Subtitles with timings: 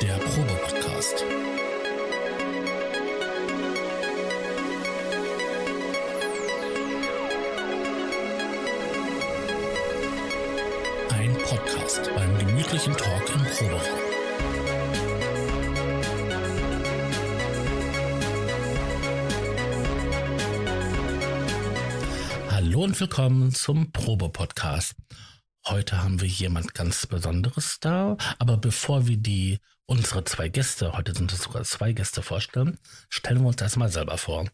[0.00, 1.24] Der Probe-Podcast.
[11.10, 13.82] Ein Podcast beim gemütlichen Talk im Proberaum.
[22.50, 24.94] Hallo und willkommen zum Probe-Podcast.
[25.68, 31.14] Heute haben wir jemand ganz Besonderes da, aber bevor wir die unsere zwei Gäste, heute
[31.14, 32.78] sind es sogar zwei Gäste vorstellen,
[33.10, 34.48] stellen wir uns erstmal selber vor.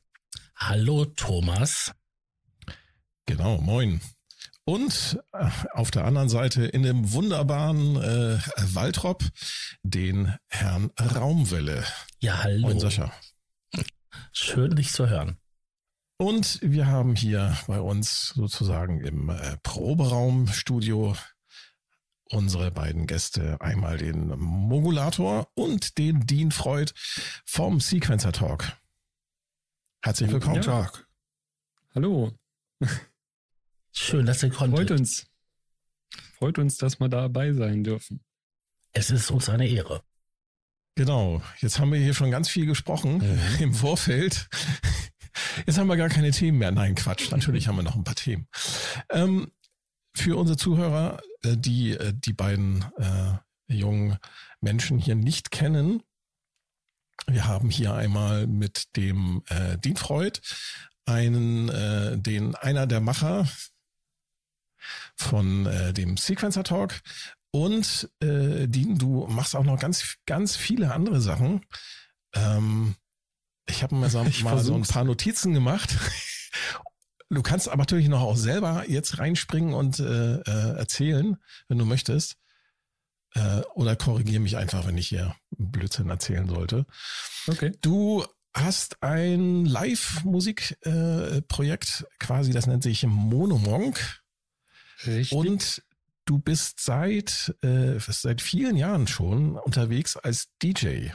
[0.56, 1.92] Hallo Thomas.
[3.26, 4.00] Genau, moin.
[4.64, 8.38] Und äh, auf der anderen Seite in dem wunderbaren äh,
[8.74, 9.22] Waltrop
[9.84, 11.84] den Herrn Raumwelle.
[12.18, 12.62] Ja, hallo.
[12.62, 13.12] Moin Sascha.
[14.32, 15.38] Schön, dich zu hören.
[16.16, 21.16] Und wir haben hier bei uns sozusagen im äh, Proberaumstudio
[22.30, 23.60] unsere beiden Gäste.
[23.60, 26.92] Einmal den Mogulator und den Dean Freud
[27.44, 28.72] vom Sequencer Talk.
[30.02, 30.56] Herzlich willkommen.
[30.56, 31.06] Guten Tag.
[31.94, 32.32] Hallo.
[33.92, 34.88] Schön, dass ihr konntet.
[34.88, 35.26] Freut uns.
[36.38, 38.22] Freut uns, dass wir dabei sein dürfen.
[38.92, 40.02] Es ist uns eine Ehre.
[40.94, 41.42] Genau.
[41.58, 43.62] Jetzt haben wir hier schon ganz viel gesprochen Mhm.
[43.62, 44.48] im Vorfeld.
[45.66, 46.72] Jetzt haben wir gar keine Themen mehr.
[46.72, 47.30] Nein, Quatsch.
[47.30, 48.48] Natürlich haben wir noch ein paar Themen.
[49.10, 49.50] Ähm,
[50.16, 53.34] für unsere Zuhörer, äh, die äh, die beiden äh,
[53.66, 54.18] jungen
[54.60, 56.02] Menschen hier nicht kennen,
[57.26, 60.40] wir haben hier einmal mit dem äh, Dean Freud
[61.06, 63.48] einen, äh, den einer der Macher
[65.16, 67.00] von äh, dem Sequencer Talk
[67.50, 71.64] und äh, Dean, du machst auch noch ganz ganz viele andere Sachen.
[72.34, 72.96] Ähm,
[73.66, 74.88] ich habe mir so, mal so ein versuch's.
[74.88, 75.90] paar Notizen gemacht.
[77.30, 81.36] Du kannst aber natürlich noch auch selber jetzt reinspringen und äh, äh, erzählen,
[81.66, 82.36] wenn du möchtest.
[83.32, 86.86] Äh, oder korrigiere mich einfach, wenn ich hier Blödsinn erzählen sollte.
[87.48, 87.72] Okay.
[87.80, 88.24] Du
[88.54, 94.22] hast ein Live-Musik-Projekt äh, quasi, das nennt sich Monomonk.
[95.04, 95.36] Richtig.
[95.36, 95.82] Und
[96.26, 101.08] du bist seit, äh, seit vielen Jahren schon unterwegs als DJ.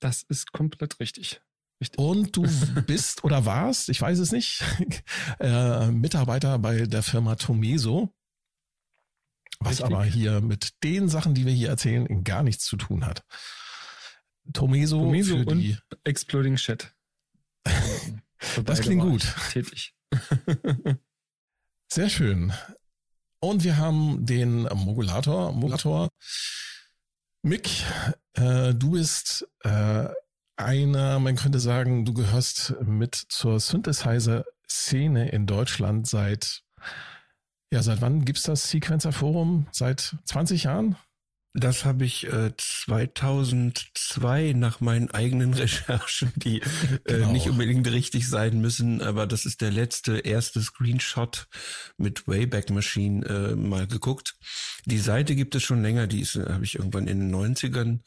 [0.00, 1.42] das ist komplett richtig.
[1.80, 1.98] Richtig.
[1.98, 2.42] Und du
[2.86, 4.64] bist oder warst, ich weiß es nicht,
[5.40, 8.12] äh, Mitarbeiter bei der Firma Tomeso,
[9.60, 9.86] was Richtig.
[9.86, 13.24] aber hier mit den Sachen, die wir hier erzählen, gar nichts zu tun hat.
[14.52, 16.94] Tomeso, Tomeso für und die, Exploding Chat.
[18.64, 19.34] Das klingt gut.
[19.50, 19.96] Tätig.
[21.92, 22.52] sehr schön.
[23.40, 26.08] Und wir haben den Modulator, Modulator.
[27.42, 27.68] Mick,
[28.34, 30.08] äh, du bist äh,
[30.58, 36.62] einer, man könnte sagen, du gehörst mit zur Synthesizer-Szene in Deutschland seit,
[37.72, 39.66] ja, seit wann gibt's das Sequencer Forum?
[39.72, 40.96] Seit 20 Jahren?
[41.54, 46.60] Das habe ich äh, 2002 nach meinen eigenen Recherchen, die
[47.04, 47.28] Genau.
[47.28, 51.48] äh, nicht unbedingt richtig sein müssen, aber das ist der letzte, erste Screenshot
[51.96, 54.36] mit Wayback Machine äh, mal geguckt.
[54.84, 58.00] Die Seite gibt es schon länger, die äh, habe ich irgendwann in den 90ern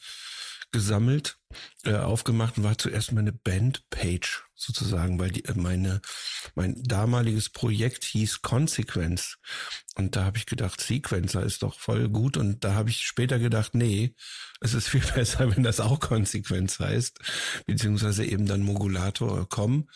[0.71, 1.37] gesammelt,
[1.83, 6.01] äh, aufgemacht und war zuerst meine Bandpage sozusagen, weil die, äh, meine
[6.55, 9.37] mein damaliges Projekt hieß Consequence.
[9.95, 12.37] Und da habe ich gedacht, Sequencer ist doch voll gut.
[12.37, 14.15] Und da habe ich später gedacht, nee,
[14.59, 17.19] es ist viel besser, wenn das auch Consequence heißt,
[17.65, 19.89] beziehungsweise eben dann Modulator kommen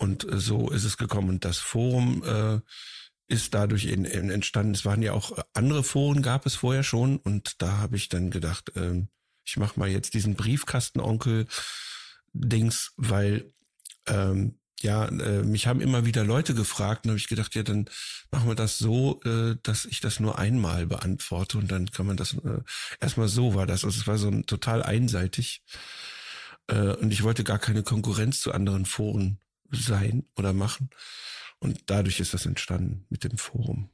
[0.00, 1.28] und äh, so ist es gekommen.
[1.28, 2.60] Und das Forum äh,
[3.28, 4.74] ist dadurch in, in entstanden.
[4.74, 7.18] Es waren ja auch äh, andere Foren, gab es vorher schon.
[7.18, 9.08] Und da habe ich dann gedacht, ähm,
[9.50, 13.52] ich mache mal jetzt diesen Briefkasten-Onkel-Dings, weil
[14.06, 17.86] ähm, ja, äh, mich haben immer wieder Leute gefragt und habe ich gedacht, ja, dann
[18.30, 22.16] machen wir das so, äh, dass ich das nur einmal beantworte und dann kann man
[22.16, 22.60] das äh,
[23.00, 23.84] erstmal so war das.
[23.84, 25.64] Also es war so ein, total einseitig
[26.68, 29.40] äh, und ich wollte gar keine Konkurrenz zu anderen Foren
[29.70, 30.90] sein oder machen
[31.58, 33.90] und dadurch ist das entstanden mit dem Forum.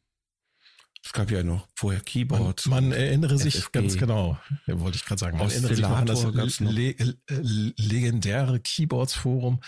[1.07, 2.67] Es gab ja noch vorher Man, Keyboards.
[2.67, 3.73] man erinnere sich FFG.
[3.73, 6.97] ganz genau, wollte ich gerade sagen, man erinnert sich noch an das le
[7.29, 9.61] le legendäre Keyboards-Forum.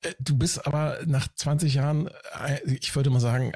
[0.00, 2.08] Äh, Du bist aber nach 20 Jahren,
[2.46, 3.52] äh, ich würde mal sagen,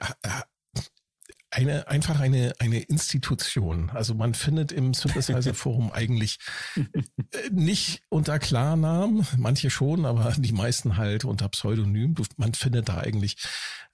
[1.51, 3.89] eine, einfach eine, eine Institution.
[3.91, 6.39] Also man findet im Synthesizer-Forum eigentlich
[6.77, 6.83] äh,
[7.51, 12.15] nicht unter Klarnamen, manche schon, aber die meisten halt unter Pseudonym.
[12.37, 13.37] Man findet da eigentlich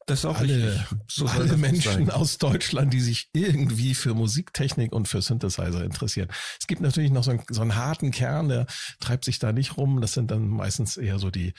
[0.08, 0.86] das ist auch alle.
[1.06, 2.10] So alle das Menschen sein.
[2.10, 6.28] aus Deutschland, die sich irgendwie für Musiktechnik und für Synthesizer interessieren.
[6.58, 8.66] Es gibt natürlich noch so einen, so einen harten Kern, der
[9.00, 10.00] treibt sich da nicht rum.
[10.00, 11.52] Das sind dann meistens eher so die,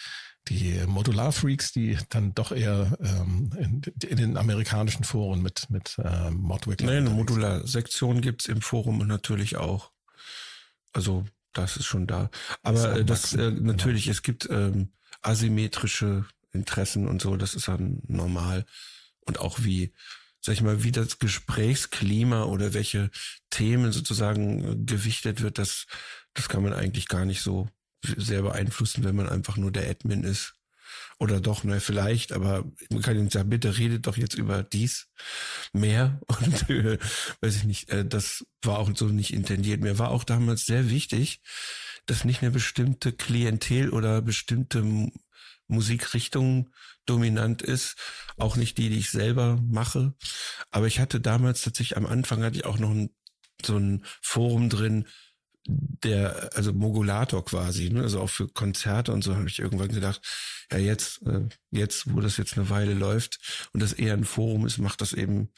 [0.48, 6.36] die Modular-Freaks, die dann doch eher ähm, in, in den amerikanischen Foren mit, mit ähm,
[6.36, 6.82] Modwick.
[6.82, 9.92] Nee, eine Modular-Sektion gibt's im Forum und natürlich auch
[10.94, 12.30] Also das ist schon da.
[12.64, 14.14] Aber äh, das äh, natürlich, genau.
[14.14, 18.66] es gibt ähm, asymmetrische Interessen und so, das ist dann normal.
[19.22, 19.94] Und auch wie,
[20.42, 23.12] sag ich mal, wie das Gesprächsklima oder welche
[23.50, 25.86] Themen sozusagen äh, gewichtet wird, das,
[26.34, 27.70] das kann man eigentlich gar nicht so
[28.18, 30.56] sehr beeinflussen, wenn man einfach nur der Admin ist.
[31.20, 35.10] Oder doch, ne, vielleicht, aber man kann ihm sagen, bitte redet doch jetzt über dies
[35.74, 36.20] mehr.
[36.28, 36.98] Und äh,
[37.42, 39.82] weiß ich nicht, äh, das war auch so nicht intendiert.
[39.82, 41.42] Mir war auch damals sehr wichtig,
[42.06, 45.12] dass nicht eine bestimmte Klientel oder bestimmte
[45.70, 46.70] Musikrichtung
[47.06, 47.96] dominant ist,
[48.38, 50.14] auch nicht die, die ich selber mache.
[50.72, 53.10] Aber ich hatte damals tatsächlich am Anfang hatte ich auch noch ein,
[53.64, 55.06] so ein Forum drin,
[55.68, 58.02] der, also Mogulator quasi, ne?
[58.02, 60.22] also auch für Konzerte und so habe ich irgendwann gedacht,
[60.72, 64.66] ja jetzt, äh, jetzt, wo das jetzt eine Weile läuft und das eher ein Forum
[64.66, 65.50] ist, macht das eben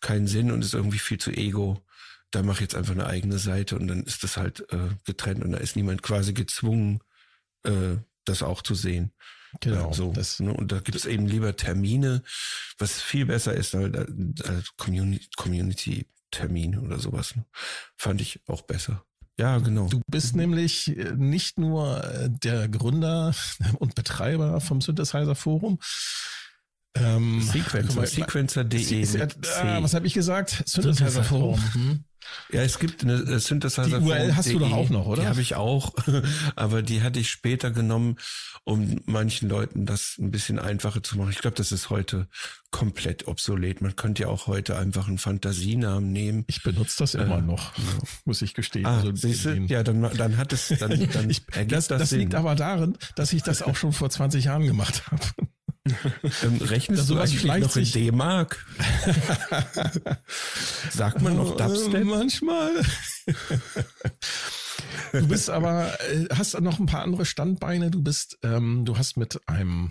[0.00, 1.84] keinen Sinn und ist irgendwie viel zu ego.
[2.30, 5.44] Da mache ich jetzt einfach eine eigene Seite und dann ist das halt äh, getrennt
[5.44, 7.00] und da ist niemand quasi gezwungen,
[7.62, 9.12] äh, das auch zu sehen.
[9.60, 9.92] Genau.
[9.92, 10.52] so, das, ne?
[10.52, 12.22] Und da gibt es eben lieber Termine,
[12.78, 17.36] was viel besser ist als, als Community, Community Termin oder sowas.
[17.36, 17.44] Ne?
[17.96, 19.04] Fand ich auch besser.
[19.38, 19.88] Ja, genau.
[19.88, 23.34] Du bist nämlich äh, nicht nur äh, der Gründer
[23.78, 25.78] und Betreiber vom Synthesizer Forum.
[26.96, 29.28] Ähm, Sequencer, Sequencer.de.
[29.62, 30.62] Ah, was habe ich gesagt?
[30.66, 31.60] Synthesizer Forum.
[31.74, 32.04] Mhm.
[32.52, 33.98] Ja, es gibt eine äh, Synthesizer.
[33.98, 35.22] Die URL hast du doch auch noch, oder?
[35.22, 35.92] Die habe ich auch,
[36.56, 38.16] aber die hatte ich später genommen,
[38.64, 41.30] um manchen Leuten das ein bisschen einfacher zu machen.
[41.30, 42.28] Ich glaube, das ist heute
[42.70, 43.80] komplett obsolet.
[43.82, 46.44] Man könnte ja auch heute einfach einen Fantasienamen nehmen.
[46.46, 47.72] Ich benutze das immer äh, noch,
[48.24, 48.86] muss ich gestehen.
[48.86, 49.54] Ah, also, siehst du?
[49.66, 53.32] Ja, dann, dann hat es, dann, dann ich, das, das, das liegt aber darin, dass
[53.32, 55.22] ich das auch schon vor 20 Jahren gemacht habe.
[56.42, 58.64] Ähm, rechnest du eigentlich noch in D-Mark?
[60.90, 61.94] Sagt man noch Dubstep?
[61.94, 62.70] Äh, manchmal.
[65.12, 67.90] du bist aber, äh, hast noch ein paar andere Standbeine.
[67.90, 69.90] Du bist, ähm, du hast mit einem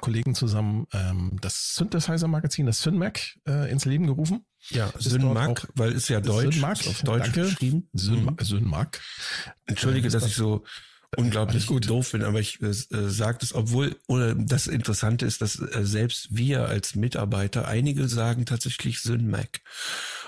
[0.00, 4.46] Kollegen zusammen ähm, das Synthesizer-Magazin, das SynMac, äh, ins Leben gerufen.
[4.70, 7.42] Ja, SynMac, weil es ja Deutsch, Synmac, auf Deutsch danke.
[7.42, 7.88] geschrieben.
[7.92, 9.00] Syn, SynMac.
[9.66, 10.64] Entschuldige, dass ich so
[11.16, 11.88] unglaublich gut.
[11.88, 15.84] doof bin, aber ich äh, äh sage das, obwohl oder das Interessante ist, dass äh,
[15.84, 19.60] selbst wir als Mitarbeiter, einige sagen tatsächlich SynMac,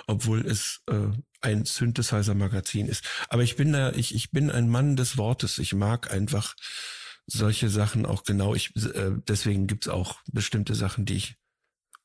[0.07, 1.09] obwohl es äh,
[1.41, 3.05] ein Synthesizer-Magazin ist.
[3.29, 5.59] Aber ich bin da, ich, ich bin ein Mann des Wortes.
[5.59, 6.55] Ich mag einfach
[7.27, 8.55] solche Sachen auch genau.
[8.55, 11.37] Ich, äh, deswegen gibt's auch bestimmte Sachen, die ich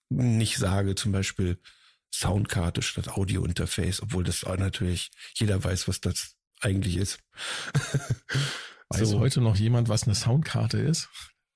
[0.09, 1.59] nicht sage, zum Beispiel
[2.13, 7.19] Soundkarte statt Audio-Interface, obwohl das natürlich jeder weiß, was das eigentlich ist.
[8.89, 9.19] Weiß so.
[9.19, 11.09] heute noch jemand, was eine Soundkarte ist?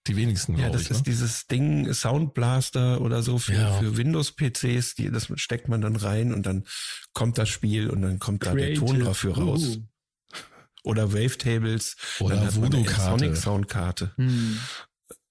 [0.08, 1.04] Die wenigsten, Ja, das ich, ist ne?
[1.04, 3.80] dieses Ding, Soundblaster oder so für, ja.
[3.80, 6.66] für Windows-PCs, die, das steckt man dann rein und dann
[7.14, 8.62] kommt das Spiel und dann kommt Creative.
[8.62, 9.78] da der Ton dafür raus.
[9.78, 9.84] Uh.
[10.84, 11.96] Oder Wavetables.
[12.20, 14.12] Oder dann hat man eine Sonic Soundkarte.
[14.18, 14.60] Hm.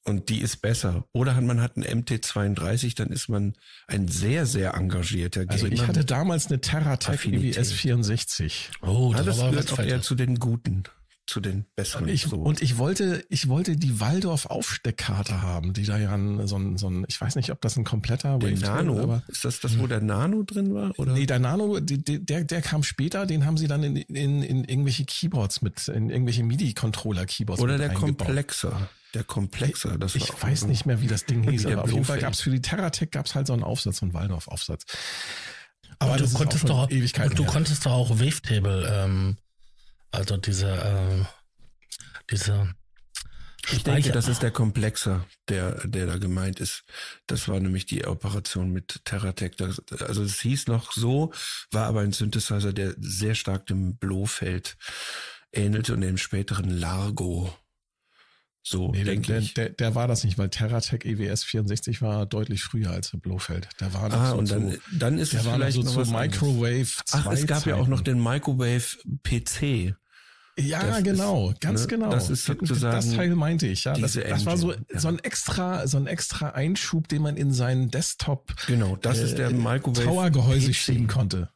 [0.04, 1.04] Und die ist besser.
[1.12, 3.54] Oder man hat einen MT32, dann ist man
[3.86, 5.52] ein sehr, sehr engagierter Gamer.
[5.52, 8.70] Also ich hatte damals eine Terratech EWS 64.
[8.82, 10.84] Oh, das, das gehört auch eher zu den guten
[11.26, 12.08] zu den besseren.
[12.08, 12.36] Ich, so.
[12.36, 16.76] Und ich wollte, ich wollte die Waldorf Aufsteckkarte haben, die da ja ein, so ein,
[16.76, 19.78] so ein, ich weiß nicht, ob das ein kompletter der Nano, aber ist das das,
[19.78, 20.98] wo der Nano drin war?
[20.98, 21.12] Oder?
[21.12, 25.04] Nee, der Nano, der, der kam später, den haben sie dann in, in, in irgendwelche
[25.04, 28.88] Keyboards mit, in irgendwelche MIDI-Controller-Keyboards Oder der Komplexer.
[29.14, 32.04] Der Komplexer, das Ich war weiß nicht mehr, wie das Ding hieß, aber auf jeden
[32.04, 34.84] Fall gab es für die Terratech gab's halt so einen Aufsatz, so einen Waldorf-Aufsatz.
[35.98, 39.36] Aber du konntest doch, du konntest doch auch Wavetable ähm,
[40.12, 41.24] also diese, äh,
[42.30, 42.74] diese
[43.70, 46.82] ich denke, das ist der Komplexer, der, der da gemeint ist.
[47.28, 49.54] Das war nämlich die Operation mit Terratec.
[50.00, 51.32] Also es hieß noch so,
[51.70, 54.76] war aber ein Synthesizer, der sehr stark dem Blofeld
[55.52, 57.56] ähnelte und dem späteren Largo.
[58.64, 59.54] So nee, denke der, ich.
[59.54, 63.68] Der, der war das nicht, weil Terratec EWS 64 war deutlich früher als der Blofeld.
[63.80, 66.10] Der war noch ah, so und dann, zu, dann ist es vielleicht so noch was
[66.10, 67.70] Microwave Ach, es gab Zeiten.
[67.70, 68.84] ja auch noch den Microwave
[69.24, 69.96] PC.
[70.58, 72.10] Ja, das genau, ist, ganz ne, genau.
[72.10, 73.94] Das ist sozusagen das Teil meinte ich, ja.
[73.94, 74.78] Das, das war so, ja.
[74.94, 79.24] so ein extra, so ein extra Einschub, den man in seinen Desktop genau, das äh,
[79.24, 81.48] ist der Microwave Tower-Gehäuse schieben konnte.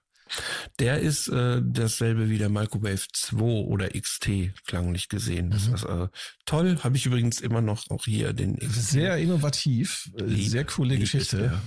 [0.78, 5.50] Der ist äh, dasselbe wie der Microwave 2 oder XT klanglich gesehen.
[5.50, 5.74] Das mhm.
[5.74, 6.08] ist äh,
[6.44, 6.78] toll.
[6.82, 8.90] Habe ich übrigens immer noch auch hier den XT.
[8.90, 11.60] Sehr innovativ, äh, lieb, sehr coole Geschichte.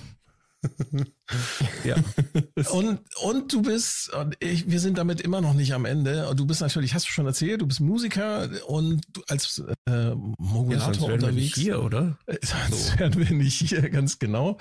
[1.83, 1.95] ja.
[2.71, 6.29] Und, und du bist, und ich, wir sind damit immer noch nicht am Ende.
[6.35, 11.07] Du bist natürlich, hast du schon erzählt, du bist Musiker und du als äh, Modulator
[11.07, 11.55] ja, unterwegs.
[11.55, 12.17] Wir hier, oder?
[12.41, 12.99] Sonst so.
[12.99, 14.57] wären wir nicht hier, ganz genau.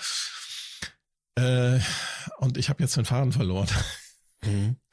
[1.39, 1.81] Äh,
[2.39, 3.69] und ich habe jetzt den Faden verloren.
[4.45, 4.77] Mhm.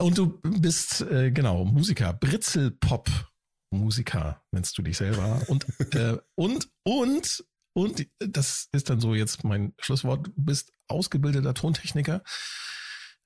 [0.00, 5.42] Und du bist, äh, genau, Musiker, Britzelpop-Musiker, nennst du dich selber.
[5.48, 11.52] Und, äh, und, und, und, das ist dann so jetzt mein Schlusswort, du bist ausgebildeter
[11.52, 12.22] Tontechniker.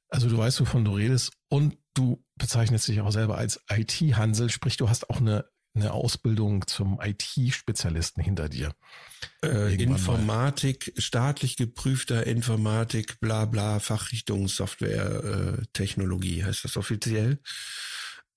[0.09, 1.31] Also du weißt, wovon du redest.
[1.49, 6.67] Und du bezeichnest dich auch selber als IT-Hansel, sprich, du hast auch eine, eine Ausbildung
[6.67, 8.75] zum IT-Spezialisten hinter dir.
[9.43, 9.97] Äh, Irgendwann mal.
[9.97, 17.41] Informatik, staatlich geprüfter Informatik, bla bla, Fachrichtung Software, äh, Technologie heißt das offiziell.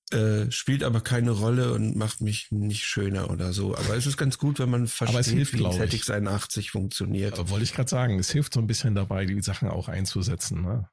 [0.09, 3.75] Äh, spielt aber keine Rolle und macht mich nicht schöner oder so.
[3.75, 5.65] Aber es ist ganz gut, wenn man versteht, hilft, wie ich.
[6.03, 7.33] ZX81 funktioniert.
[7.37, 10.61] Aber wollte ich gerade sagen, es hilft so ein bisschen dabei, die Sachen auch einzusetzen.
[10.61, 10.89] Ne?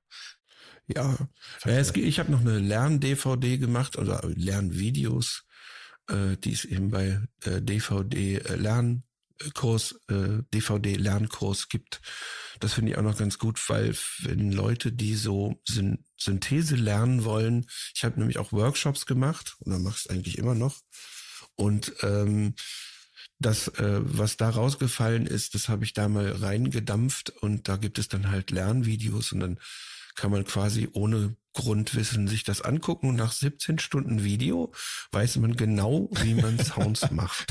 [0.88, 1.16] Ja,
[1.64, 5.43] ja geht- ich habe noch eine Lern-DVD gemacht oder Lernvideos,
[6.08, 12.00] äh, die es eben bei äh, DVD äh, Lernkurs, äh, DVD Lernkurs gibt.
[12.60, 17.24] Das finde ich auch noch ganz gut, weil wenn Leute, die so Syn Synthese lernen
[17.24, 20.80] wollen, ich habe nämlich auch Workshops gemacht oder mache es eigentlich immer noch
[21.56, 22.54] und ähm,
[23.38, 27.98] das, äh, was da rausgefallen ist, das habe ich da mal reingedampft und da gibt
[27.98, 29.58] es dann halt Lernvideos und dann
[30.14, 34.72] kann man quasi ohne Grundwissen sich das angucken und nach 17 Stunden Video
[35.12, 37.46] weiß man genau, wie man Sounds macht.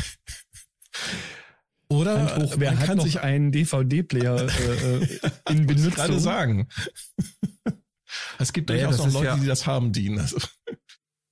[1.89, 5.19] Oder hoch, wer kann sich einen DVD-Player äh, äh,
[5.50, 6.19] in gerade Benutzung?
[6.19, 6.67] sagen.
[8.38, 10.19] Es gibt Naja, durchaus noch Leute, ja- die das haben, dienen.
[10.19, 10.38] Also,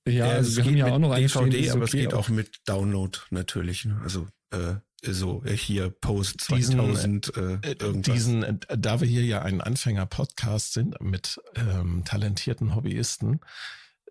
[0.08, 2.00] Ja, also es wir haben geht ja auch noch einen DVD, stehen, aber es okay,
[2.02, 3.84] geht auch mit Download natürlich.
[3.84, 4.00] Ne?
[4.02, 4.74] Also äh,
[5.04, 8.14] so äh, hier Post Diesen, 2000 äh, äh, irgendwas.
[8.14, 13.40] diesen, äh, da wir hier ja ein Anfänger-Podcast sind mit ähm, talentierten Hobbyisten,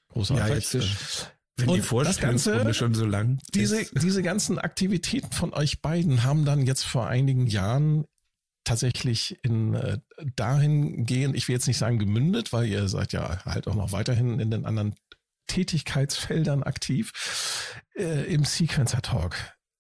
[0.09, 0.47] Großartig.
[0.47, 0.81] Ja, jetzt, äh,
[1.59, 3.93] wenn Und die das Vorstellungsrunde Ganze- schon so lang diese, ist.
[4.03, 8.05] diese ganzen Aktivitäten von euch beiden haben dann jetzt vor einigen Jahren
[8.67, 9.99] tatsächlich in äh,
[10.35, 14.39] dahingehend, ich will jetzt nicht sagen gemündet, weil ihr seid ja halt auch noch weiterhin
[14.39, 14.95] in den anderen
[15.47, 17.11] Tätigkeitsfeldern aktiv,
[17.95, 19.35] äh, im Sequencer Talk.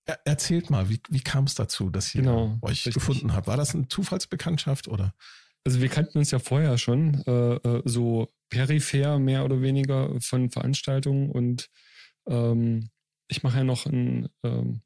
[0.05, 2.93] Er, erzählt mal, wie, wie kam es dazu, dass ihr Genau, euch richtig.
[2.93, 3.47] gefunden habt?
[3.47, 5.13] War das eine Zufallsbekanntschaft oder?
[5.65, 10.49] Also wir kannten uns ja vorher schon, äh, äh, so peripher mehr oder weniger von
[10.49, 11.67] Veranstaltungen und
[12.29, 12.89] ähm,
[13.27, 14.81] ich mache ja noch ein ähm,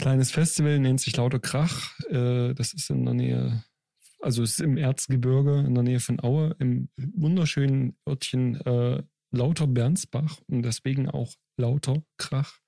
[0.00, 1.98] kleines Festival, nennt sich Lauter Krach.
[2.08, 3.64] Äh, das ist in der Nähe,
[4.20, 10.40] also ist im Erzgebirge in der Nähe von Aue, im wunderschönen Örtchen äh, Lauter Bernsbach
[10.48, 12.58] und deswegen auch Lauter Krach.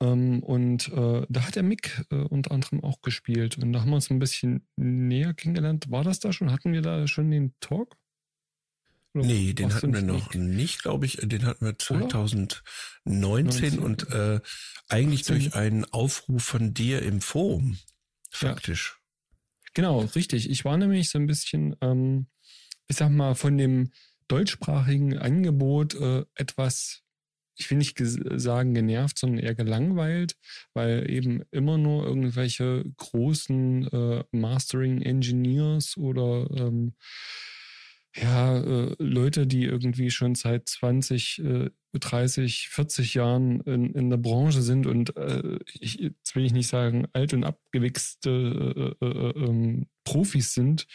[0.00, 3.58] Ähm, und äh, da hat der Mick äh, unter anderem auch gespielt.
[3.58, 5.90] Und da haben wir uns ein bisschen näher kennengelernt.
[5.90, 6.52] War das da schon?
[6.52, 7.96] Hatten wir da schon den Talk?
[9.18, 11.18] Oder Nee, den hatten wir noch nicht, glaube ich.
[11.22, 11.78] Den hatten wir Oder?
[11.78, 12.62] 2019
[13.04, 14.40] 19, und äh,
[14.88, 15.34] eigentlich 18.
[15.34, 17.78] durch einen Aufruf von dir im Forum.
[18.30, 18.98] Faktisch.
[19.74, 20.50] Genau, richtig.
[20.50, 22.26] Ich war nämlich so ein bisschen, ähm,
[22.88, 23.92] ich sag mal, von dem
[24.28, 27.02] deutschsprachigen Angebot äh, etwas,
[27.56, 30.36] ich will nicht sagen genervt, sondern eher gelangweilt,
[30.74, 36.94] weil eben immer nur irgendwelche großen äh, Mastering Engineers oder ähm,
[38.16, 44.16] ja, äh, Leute, die irgendwie schon seit 20, äh, 30, 40 Jahren in, in der
[44.16, 49.08] Branche sind und äh, ich, jetzt will ich nicht sagen, alt und abgewichste äh, äh,
[49.08, 50.86] äh, ähm, Profis sind,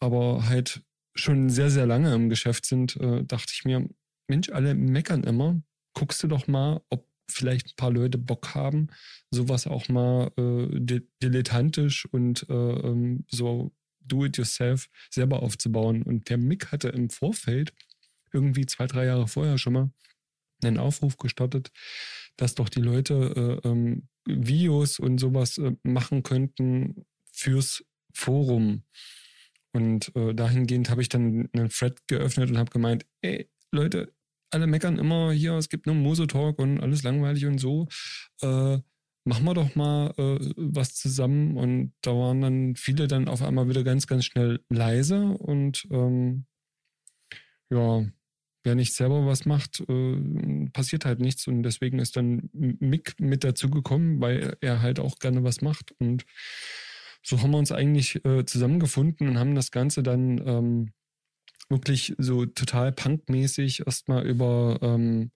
[0.00, 0.82] aber halt
[1.14, 3.88] schon sehr, sehr lange im Geschäft sind, äh, dachte ich mir,
[4.28, 5.60] Mensch, alle meckern immer.
[5.94, 8.88] Guckst du doch mal, ob vielleicht ein paar Leute Bock haben,
[9.30, 13.72] sowas auch mal äh, di- dilettantisch und äh, ähm, so
[14.06, 16.02] do-it-yourself selber aufzubauen.
[16.02, 17.72] Und der Mick hatte im Vorfeld,
[18.32, 19.90] irgendwie zwei, drei Jahre vorher schon mal,
[20.62, 21.70] einen Aufruf gestartet,
[22.36, 28.84] dass doch die Leute äh, ähm, Videos und sowas äh, machen könnten fürs Forum.
[29.72, 34.12] Und äh, dahingehend habe ich dann einen Thread geöffnet und habe gemeint, ey, Leute,
[34.50, 37.88] alle meckern immer hier, es gibt nur Mose-Talk und alles langweilig und so.
[39.28, 41.56] Machen wir doch mal äh, was zusammen.
[41.56, 45.24] Und da waren dann viele dann auf einmal wieder ganz, ganz schnell leise.
[45.26, 46.46] Und ähm,
[47.68, 48.06] ja,
[48.62, 51.48] wer nicht selber was macht, äh, passiert halt nichts.
[51.48, 55.90] Und deswegen ist dann Mick mit dazu gekommen, weil er halt auch gerne was macht.
[55.98, 56.24] Und
[57.24, 60.92] so haben wir uns eigentlich äh, zusammengefunden und haben das Ganze dann ähm,
[61.68, 65.32] wirklich so total punkmäßig erstmal über, ähm,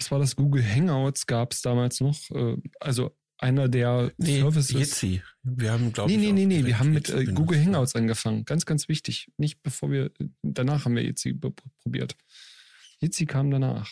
[0.00, 4.70] was war das, Google Hangouts gab es damals noch, äh, also einer der Nee, Services.
[4.72, 5.22] Jitsi.
[5.42, 6.32] Wir haben, glaube Nee, ich.
[6.32, 6.64] nee, nee, nee.
[6.66, 7.62] Wir haben mit äh, Google.
[7.64, 8.44] Hangouts angefangen.
[8.44, 9.28] Ganz, ganz wichtig.
[9.36, 10.10] Nicht bevor wir,
[10.42, 11.34] danach haben wir Jitsi
[11.82, 12.16] probiert.
[13.00, 13.90] Jitsi kam danach.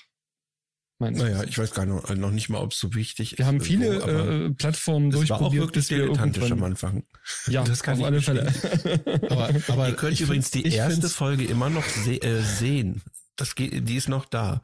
[1.00, 3.38] Meinst Naja, ich weiß gar noch, noch nicht mal, ob es so wichtig ist.
[3.38, 6.64] Wir haben viele so, aber äh, Plattformen es war auch durchprobiert, wirklich wir dilettantisch am
[6.64, 7.04] Anfang.
[7.46, 8.52] ja, das kann auf ich alle Fälle.
[9.30, 13.02] Aber, aber Ihr könnt übrigens die erste Folge immer noch se äh, sehen.
[13.36, 14.60] Das geht, die ist noch da.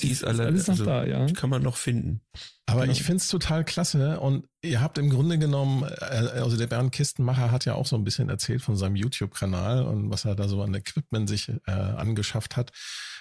[0.00, 1.26] Die ist, alle, alles noch also, da, ja.
[1.32, 2.20] Kann man noch finden.
[2.66, 2.92] Aber Genau.
[2.92, 6.04] ich find's total klasse und ihr habt im Grunde genommen, äh,
[6.40, 10.10] also der Bernd Kistenmacher hat ja auch so ein bisschen erzählt von seinem YouTube-Kanal und
[10.10, 12.72] was er da so an Equipment sich äh, angeschafft hat,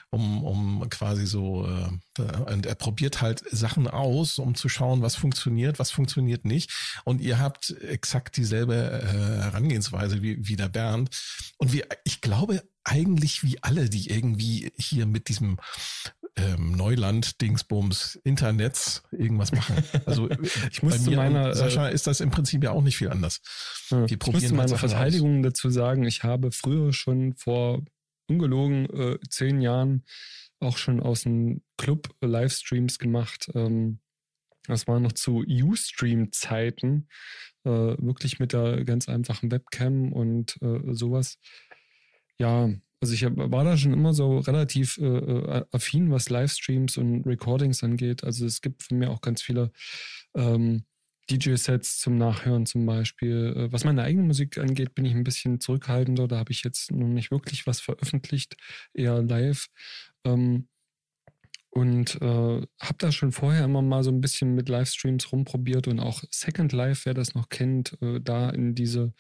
[0.10, 5.02] um, um quasi so, äh, da- und er probiert halt Sachen aus, um zu schauen,
[5.04, 6.72] was funktioniert, was funktioniert nicht.
[7.04, 11.10] Und ihr habt exakt dieselbe äh, Herangehensweise wie, wie der Bernd.
[11.58, 15.58] Und wir, ich glaube eigentlich wie alle, die irgendwie hier mit diesem
[16.36, 19.84] ähm, Neuland, Dingsbums, Internets irgendwas machen.
[20.06, 20.30] Also
[20.72, 22.98] Ich muss bei zu mir meiner, und Sascha ist das im Prinzip ja auch nicht
[22.98, 23.42] viel anders.
[23.90, 27.82] Ja, ich muss zu halt meiner Sachen Verteidigung dazu sagen, ich habe früher schon vor
[28.28, 30.04] ungelogen äh, zehn Jahren
[30.60, 33.52] auch schon aus dem Club äh, Livestreams gemacht.
[33.54, 34.00] Ähm,
[34.66, 37.10] das war noch zu Ustream-Zeiten,
[37.66, 41.38] äh, wirklich mit der ganz einfachen Webcam und äh, sowas.
[42.40, 42.70] Ja,
[43.04, 47.84] also ich war da schon immer so relativ äh, äh, affin, was Livestreams und Recordings
[47.84, 48.24] angeht.
[48.24, 49.74] Also es gibt von mir auch ganz viele
[50.36, 50.86] ähm,
[51.30, 53.54] DJ-Sets zum Nachhören zum Beispiel.
[53.58, 56.30] Äh, Was meine eigene Musik angeht, bin ich ein bisschen zurückhaltender.
[56.30, 58.56] Da habe ich jetzt noch nicht wirklich was veröffentlicht,
[58.94, 59.68] eher live.
[60.24, 60.70] Ähm,
[61.72, 66.00] und äh, habe da schon vorher immer mal so ein bisschen mit Livestreams rumprobiert und
[66.00, 69.14] auch Second Life, wer das noch kennt, äh, da in diese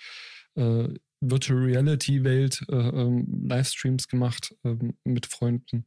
[0.55, 0.87] äh,
[1.29, 5.85] Virtual Reality Welt äh, ähm, Livestreams gemacht ähm, mit Freunden.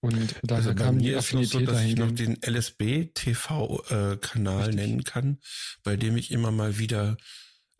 [0.00, 2.38] Und daher Also kam die noch so, Affinität dass ich noch dahin.
[2.40, 4.80] den LSB-TV-Kanal Richtig.
[4.80, 5.38] äh, nennen kann,
[5.82, 7.16] bei dem ich immer mal wieder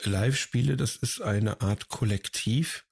[0.03, 0.77] live spiele.
[0.77, 2.87] Das ist eine Art Kollektiv.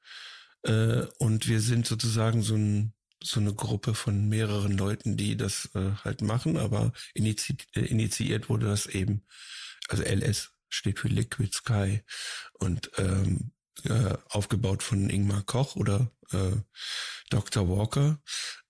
[0.62, 2.92] Äh, und wir sind sozusagen so, ein,
[3.22, 8.48] so eine Gruppe von mehreren Leuten, die das äh, halt machen, aber inizi äh, initiiert
[8.48, 9.24] wurde das eben,
[9.88, 12.02] also LS steht für Liquid Sky
[12.54, 13.52] und ähm,
[13.84, 16.56] äh, aufgebaut von Ingmar Koch oder äh,
[17.30, 17.68] Dr.
[17.68, 18.20] Walker.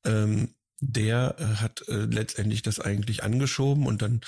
[0.04, 4.20] Ähm, der äh, hat äh, letztendlich das eigentlich angeschoben und dann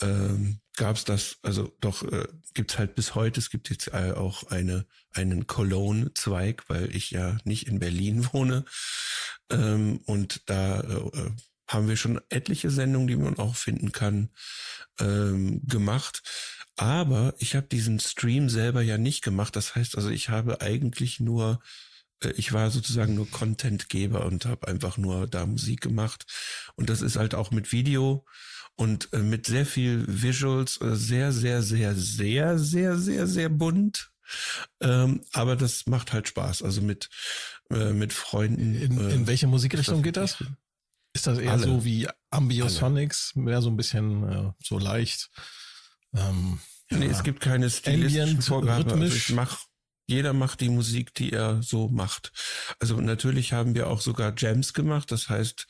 [0.00, 4.12] ähm, gab es das, also doch äh, gibt's halt bis heute, es gibt jetzt äh,
[4.12, 8.64] auch eine einen Cologne-Zweig, weil ich ja nicht in Berlin wohne
[9.50, 11.30] ähm, und da äh,
[11.68, 14.30] haben wir schon etliche Sendungen, die man auch finden kann,
[14.98, 16.22] ähm, gemacht.
[16.80, 19.54] Aber ich habe diesen Stream selber ja nicht gemacht.
[19.54, 21.60] Das heißt also, ich habe eigentlich nur,
[22.24, 26.24] äh, ich war sozusagen nur Contentgeber und habe einfach nur da Musik gemacht.
[26.76, 28.24] Und das ist halt auch mit Video
[28.76, 34.10] und äh, mit sehr viel Visuals, äh, sehr, sehr, sehr, sehr, sehr, sehr, sehr bunt.
[34.80, 36.62] Ähm, aber das macht halt Spaß.
[36.62, 37.10] Also mit,
[37.68, 38.74] mit Freunden.
[38.74, 40.42] In, in welche Musikrichtung geht das?
[41.12, 41.62] Ist das eher Alle.
[41.62, 45.30] so wie Ambiosonics, mehr so ein bisschen äh, so leicht?
[46.14, 46.58] Ähm,
[46.90, 46.98] ja.
[46.98, 48.92] Nee, es gibt keine stilistische Ambient, Vorgabe.
[48.92, 49.64] Also ich mach,
[50.06, 52.32] jeder macht die Musik, die er so macht.
[52.80, 55.12] Also natürlich haben wir auch sogar Jams gemacht.
[55.12, 55.66] Das heißt,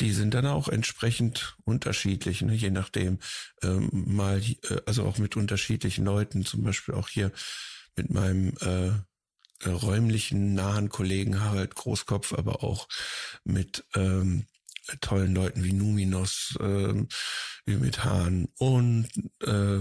[0.00, 2.54] die sind dann auch entsprechend unterschiedlich, ne?
[2.54, 3.18] je nachdem.
[3.62, 7.32] Ähm, mal, äh, also auch mit unterschiedlichen Leuten, zum Beispiel auch hier
[7.96, 12.88] mit meinem äh, räumlichen nahen Kollegen Harald Großkopf, aber auch
[13.44, 14.46] mit ähm,
[15.00, 17.08] tollen Leuten wie Numinos, ähm,
[17.68, 19.08] Ümit Hahn und
[19.42, 19.78] äh,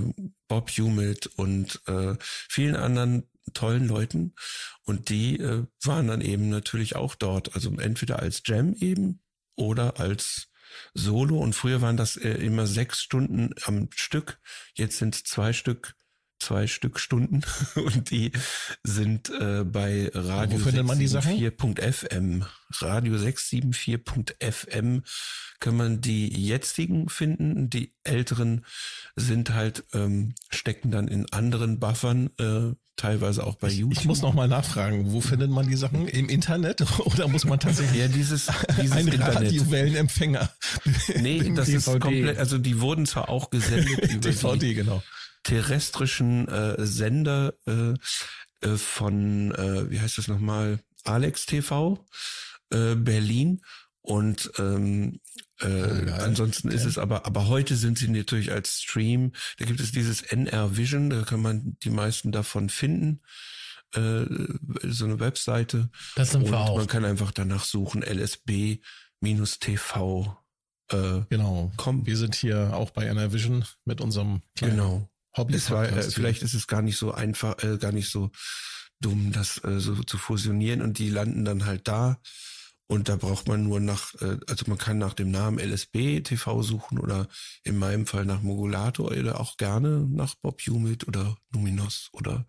[0.48, 4.34] Bob Humid und äh, vielen anderen tollen Leuten.
[4.84, 7.56] Und die äh, waren dann eben natürlich auch dort.
[7.56, 9.22] Also entweder als Jam eben
[9.56, 10.50] oder als
[10.94, 11.38] Solo.
[11.38, 14.40] Und früher waren das äh, immer sechs Stunden am Stück.
[14.74, 15.96] Jetzt sind es zwei Stück,
[16.46, 17.42] zwei Stück Stunden.
[17.76, 18.32] Und die
[18.84, 21.32] sind äh, bei Radio Wo findet man die Sachen?
[21.32, 22.46] 674.fm.
[22.80, 25.04] Radio 674.fm
[25.60, 27.70] kann man die jetzigen finden.
[27.70, 28.66] Die älteren
[29.16, 34.00] sind halt, ähm, stecken dann in anderen Buffern, äh, teilweise auch bei YouTube.
[34.00, 36.08] ich muss noch mal nachfragen, wo findet man die Sachen?
[36.08, 38.48] Im Internet oder muss man tatsächlich ja, dieses,
[38.82, 39.36] dieses Internet.
[39.36, 40.50] Radiowellenempfänger?
[41.20, 42.00] Nee, das ist DVD.
[42.00, 45.04] komplett, also die wurden zwar auch gesendet über die DVD, genau.
[45.46, 47.94] Terrestrischen äh, Sender äh,
[48.62, 52.04] äh, von, äh, wie heißt das nochmal, Alex TV,
[52.72, 53.62] äh, Berlin.
[54.02, 55.20] Und ähm,
[55.62, 56.14] äh, geil.
[56.22, 59.32] ansonsten ist es aber, aber heute sind sie natürlich als Stream.
[59.58, 63.22] Da gibt es dieses NR Vision, da kann man die meisten davon finden.
[63.94, 64.26] Äh,
[64.84, 65.90] so eine Webseite.
[66.16, 66.78] Das sind Und wir auch.
[66.78, 68.84] man kann einfach danach suchen, LSB-TV
[70.92, 71.72] äh, Genau.
[71.78, 72.06] kommen.
[72.06, 75.10] Wir sind hier auch bei Vision mit unserem kleinen Genau.
[75.38, 75.56] Hobby.
[75.56, 78.32] Es war, äh, vielleicht ist es gar nicht so einfach, äh, gar nicht so
[79.02, 82.20] dumm, das äh, so zu fusionieren und die landen dann halt da.
[82.88, 86.62] Und da braucht man nur nach, äh, also man kann nach dem Namen LSB TV
[86.62, 87.28] suchen oder
[87.64, 92.46] in meinem Fall nach Mogulator oder auch gerne nach Bob Humid oder Numinos oder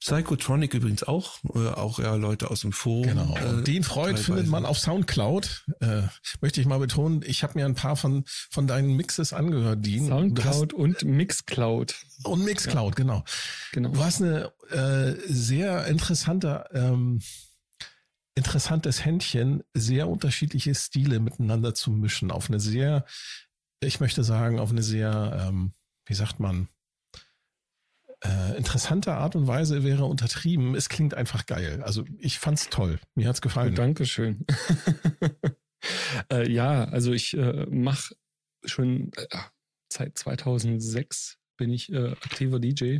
[0.00, 3.08] Psychotronic übrigens auch, äh, auch ja Leute aus dem Forum.
[3.08, 3.34] Genau.
[3.50, 4.24] Und äh, den Freud teilweise.
[4.24, 5.64] findet man auf Soundcloud.
[5.80, 6.02] Äh,
[6.40, 7.22] möchte ich mal betonen.
[7.26, 10.06] Ich habe mir ein paar von von deinen Mixes angehört, Dean.
[10.06, 11.94] Soundcloud und Mixcloud.
[11.94, 13.24] Hast, und Mixcloud, genau.
[13.72, 13.90] Genau.
[13.90, 17.20] Du hast eine äh, sehr interessante, ähm,
[18.36, 22.30] interessantes Händchen, sehr unterschiedliche Stile miteinander zu mischen.
[22.30, 23.04] Auf eine sehr,
[23.80, 25.72] ich möchte sagen, auf eine sehr, ähm,
[26.06, 26.68] wie sagt man,
[28.24, 30.74] äh, interessante Art und Weise wäre untertrieben.
[30.74, 31.82] Es klingt einfach geil.
[31.82, 32.98] Also ich fand's toll.
[33.14, 33.74] Mir hat's gefallen.
[33.74, 34.44] Dankeschön.
[36.32, 38.14] äh, ja, also ich äh, mache
[38.64, 39.38] schon äh,
[39.92, 42.98] seit 2006 bin ich äh, aktiver DJ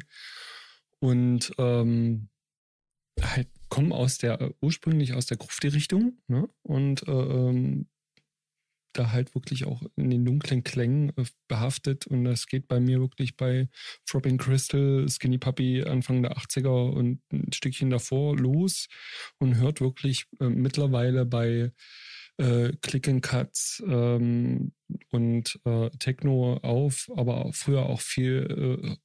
[1.01, 2.29] und ähm,
[3.21, 6.49] halt komme aus der äh, ursprünglich aus der Grufti-Richtung ne?
[6.63, 7.89] und äh, ähm,
[8.93, 13.01] da halt wirklich auch in den dunklen Klängen äh, behaftet und das geht bei mir
[13.01, 13.69] wirklich bei
[14.07, 18.89] Throbbing Crystal, Skinny Puppy Anfang der 80er und ein Stückchen davor los
[19.39, 21.73] und hört wirklich äh, mittlerweile bei
[22.39, 24.73] äh, Click and Cuts ähm,
[25.11, 28.97] und äh, Techno auf, aber früher auch viel äh,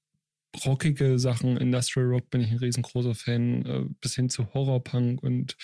[0.66, 1.58] rockige Sachen.
[1.58, 5.58] Industrial Rock bin ich ein riesengroßer Fan, äh, bis hin zu Horrorpunk und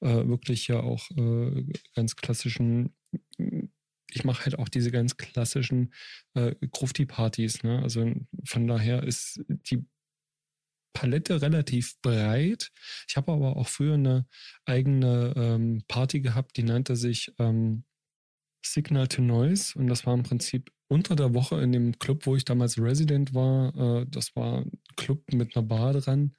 [0.00, 2.94] äh, wirklich ja auch äh, ganz klassischen.
[4.10, 5.92] Ich mache halt auch diese ganz klassischen
[6.34, 7.62] äh, Grufti-Partys.
[7.62, 7.82] Ne?
[7.82, 8.10] Also
[8.44, 9.84] von daher ist die
[10.98, 12.72] Palette relativ breit.
[13.08, 14.26] Ich habe aber auch früher eine
[14.64, 17.84] eigene ähm, Party gehabt, die nannte sich ähm,
[18.64, 22.34] Signal to Noise und das war im Prinzip unter der Woche in dem Club, wo
[22.34, 23.76] ich damals Resident war.
[23.76, 26.34] Äh, das war ein Club mit einer Bar dran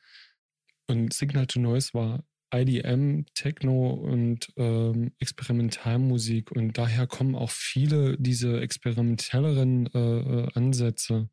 [0.87, 8.17] und Signal to Noise war IDM, Techno und ähm, Experimentalmusik und daher kommen auch viele
[8.17, 11.29] diese experimentelleren äh, äh, Ansätze.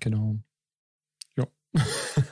[0.00, 0.36] Genau.
[1.36, 1.46] Ja.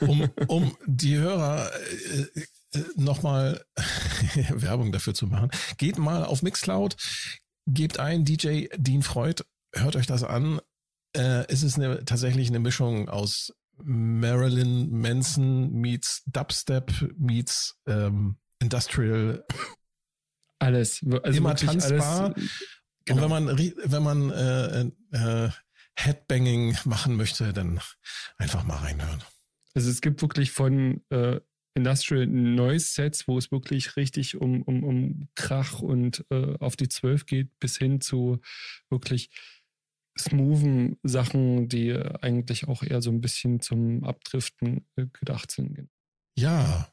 [0.01, 3.65] um, um die Hörer äh, äh, nochmal
[4.49, 6.95] Werbung dafür zu machen, geht mal auf Mixcloud,
[7.65, 10.61] gebt ein DJ Dean Freud, hört euch das an.
[11.13, 19.45] Äh, es ist eine, tatsächlich eine Mischung aus Marilyn Manson meets Dubstep meets ähm, Industrial.
[20.59, 21.05] Alles.
[21.23, 22.33] Also Immer tanzbar.
[22.33, 22.51] Alles,
[23.09, 25.49] Und wenn man, wenn man äh, äh,
[25.95, 27.79] Headbanging machen möchte, dann
[28.37, 29.23] einfach mal reinhören.
[29.73, 31.39] Also es gibt wirklich von äh,
[31.75, 36.89] Industrial Noise Sets, wo es wirklich richtig um, um, um Krach und äh, auf die
[36.89, 38.39] 12 geht, bis hin zu
[38.89, 39.29] wirklich
[40.19, 45.89] smoothen Sachen, die eigentlich auch eher so ein bisschen zum Abdriften äh, gedacht sind.
[46.37, 46.87] Ja.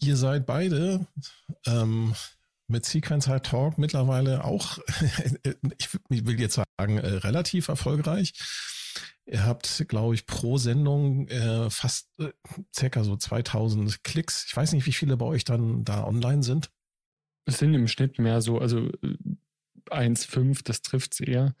[0.00, 1.06] Ihr seid beide
[1.66, 2.14] ähm,
[2.68, 4.78] mit Sequencer Talk mittlerweile auch,
[6.08, 8.34] ich will jetzt sagen, äh, relativ erfolgreich.
[9.26, 12.30] Ihr habt, glaube ich, pro Sendung äh, fast äh,
[12.74, 14.46] circa so 2000 Klicks.
[14.46, 16.70] Ich weiß nicht, wie viele bei euch dann da online sind.
[17.44, 19.16] Es sind im Schnitt mehr so, also äh,
[19.92, 21.54] 1,5, das trifft es eher.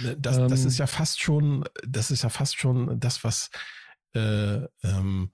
[0.00, 0.68] Ne, Das, das Ähm.
[0.68, 3.50] ist ja fast schon, das ist ja fast schon das, was
[4.14, 5.30] äh, ähm,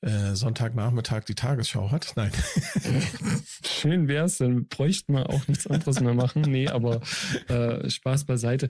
[0.00, 2.12] äh, Sonntagnachmittag die Tagesschau hat.
[2.16, 2.32] Nein.
[3.64, 6.42] Schön wär's, dann bräuchten wir auch nichts anderes mehr machen.
[6.42, 7.00] Nee, aber
[7.48, 8.68] äh, Spaß beiseite.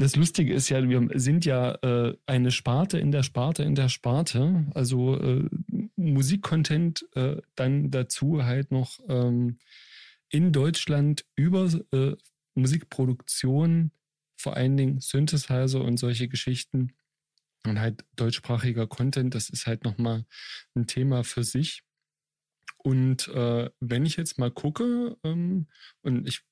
[0.00, 3.88] Das Lustige ist ja, wir sind ja äh, eine Sparte in der Sparte in der
[3.88, 4.66] Sparte.
[4.74, 5.48] Also äh,
[5.96, 9.58] Musikcontent äh, dann dazu halt noch ähm,
[10.28, 12.14] in Deutschland über äh,
[12.58, 13.92] Musikproduktion,
[14.36, 16.92] vor allen Dingen Synthesizer und solche Geschichten
[17.64, 20.24] und halt deutschsprachiger Content, das ist halt nochmal
[20.74, 21.82] ein Thema für sich.
[22.78, 25.66] Und äh, wenn ich jetzt mal gucke, ähm,
[26.02, 26.42] und ich,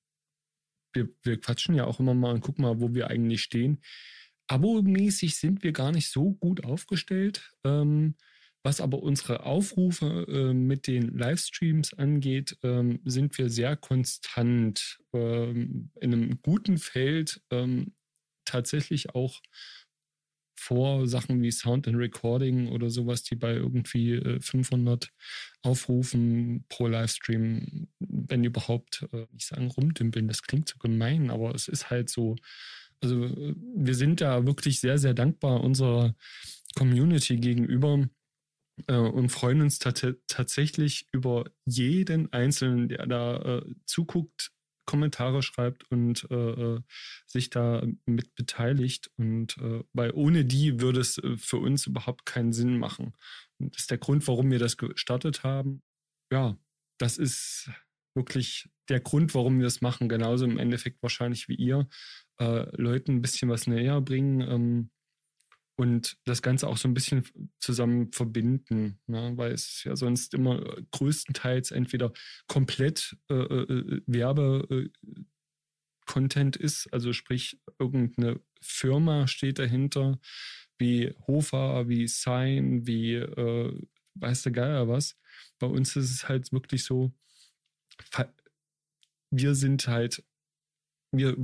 [0.93, 3.81] wir, wir quatschen ja auch immer mal und gucken mal, wo wir eigentlich stehen.
[4.49, 7.53] Abomäßig sind wir gar nicht so gut aufgestellt.
[7.65, 8.17] Ähm,
[8.63, 15.91] was aber unsere Aufrufe äh, mit den Livestreams angeht, ähm, sind wir sehr konstant ähm,
[16.01, 17.95] in einem guten Feld ähm,
[18.45, 19.41] tatsächlich auch
[20.59, 25.11] vor Sachen wie Sound and Recording oder sowas, die bei irgendwie äh, 500
[25.63, 31.69] Aufrufen pro Livestream, wenn überhaupt, äh, nicht sagen rumdümpeln, das klingt so gemein, aber es
[31.69, 32.37] ist halt so.
[33.01, 36.17] Also äh, wir sind da wirklich sehr, sehr dankbar unserer
[36.75, 38.09] Community gegenüber
[38.87, 44.53] äh, und freuen uns tat tatsächlich über jeden Einzelnen, der da äh, zuguckt,
[44.87, 46.81] Kommentare schreibt und äh, äh,
[47.27, 49.11] sich da mit beteiligt.
[49.17, 53.15] Und äh, weil ohne die würde es äh, für uns überhaupt keinen Sinn machen.
[53.59, 55.83] Und das ist der Grund, warum wir das gestartet haben.
[56.33, 56.57] Ja,
[56.99, 57.71] das ist
[58.15, 60.09] wirklich der Grund, warum wir es machen.
[60.09, 61.89] Genauso im Endeffekt wahrscheinlich wie ihr.
[62.41, 64.41] Äh, Leuten ein bisschen was näher bringen.
[64.41, 64.91] Ähm,
[65.77, 67.25] und das Ganze auch so ein bisschen
[67.59, 69.35] zusammen verbinden, ne?
[69.37, 72.13] weil es ja sonst immer größtenteils entweder
[72.49, 80.19] komplett äh, äh, Werbe-Content ist, also sprich irgendeine Firma steht dahinter,
[80.79, 85.17] wie Hofer, wie Sign, wie äh, weiß der Geier was.
[85.59, 87.13] Bei uns ist es halt wirklich so,
[89.31, 90.25] wir sind halt,
[91.13, 91.37] wir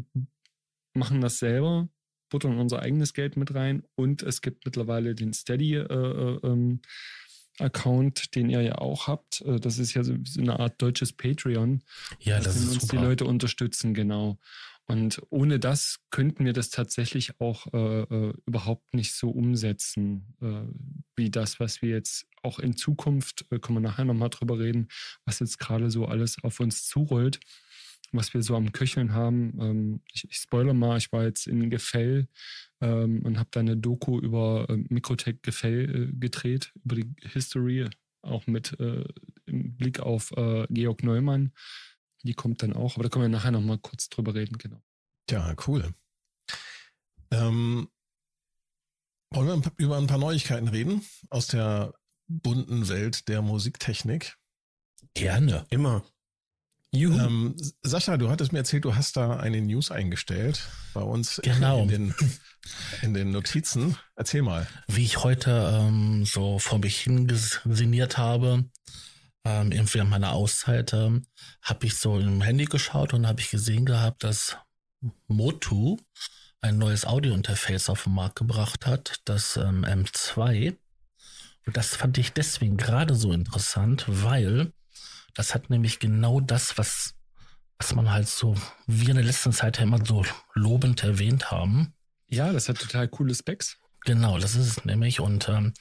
[0.95, 1.89] machen das selber,
[2.33, 6.81] buttern unser eigenes Geld mit rein und es gibt mittlerweile den Steady äh, äh, ähm,
[7.59, 9.43] Account, den ihr ja auch habt.
[9.43, 11.83] Äh, das ist ja so, eine Art deutsches Patreon.
[12.21, 12.97] Ja, das ist uns super.
[12.97, 14.39] die Leute unterstützen, genau.
[14.87, 20.63] Und ohne das könnten wir das tatsächlich auch äh, äh, überhaupt nicht so umsetzen, äh,
[21.17, 24.89] wie das, was wir jetzt auch in Zukunft, äh, können wir nachher nochmal drüber reden,
[25.27, 27.41] was jetzt gerade so alles auf uns zurollt
[28.13, 29.59] was wir so am Köcheln haben.
[29.61, 32.29] Ähm, ich, ich spoilere mal, ich war jetzt in Gefell
[32.81, 37.89] ähm, und habe da eine Doku über äh, Mikrotech Gefell äh, gedreht, über die History,
[38.23, 39.05] auch mit äh,
[39.47, 41.53] im Blick auf äh, Georg Neumann.
[42.23, 44.83] Die kommt dann auch, aber da können wir nachher nochmal kurz drüber reden, genau.
[45.29, 45.93] Ja, cool.
[47.31, 47.89] Ähm,
[49.31, 51.95] wollen wir über ein paar Neuigkeiten reden aus der
[52.29, 54.37] bunten Welt der Musiktechnik?
[55.15, 55.67] Gerne.
[55.71, 56.05] Immer.
[56.95, 57.19] Juhu.
[57.19, 61.83] Ähm, Sascha, du hattest mir erzählt, du hast da eine News eingestellt bei uns Genau.
[61.83, 62.15] in, den,
[63.01, 63.97] in den Notizen.
[64.15, 64.67] Erzähl mal.
[64.89, 68.67] Wie ich heute ähm, so vor mich hingesiniert habe,
[69.45, 71.25] ähm, irgendwie an meiner Auszeit, ähm,
[71.63, 74.57] habe ich so im Handy geschaut und habe ich gesehen gehabt, dass
[75.29, 75.97] Motu
[76.61, 80.77] ein neues Audio-Interface auf den Markt gebracht hat, das ähm, M2.
[81.67, 84.73] Und das fand ich deswegen gerade so interessant, weil
[85.35, 87.15] das hat nämlich genau das, was,
[87.79, 88.55] was man halt so,
[88.87, 91.95] wir in der letzten Zeit ja immer so lobend erwähnt haben.
[92.29, 93.79] ja, das hat total coole Specs.
[94.05, 95.21] Genau, das ist es nämlich.
[95.21, 95.75] Und ähm,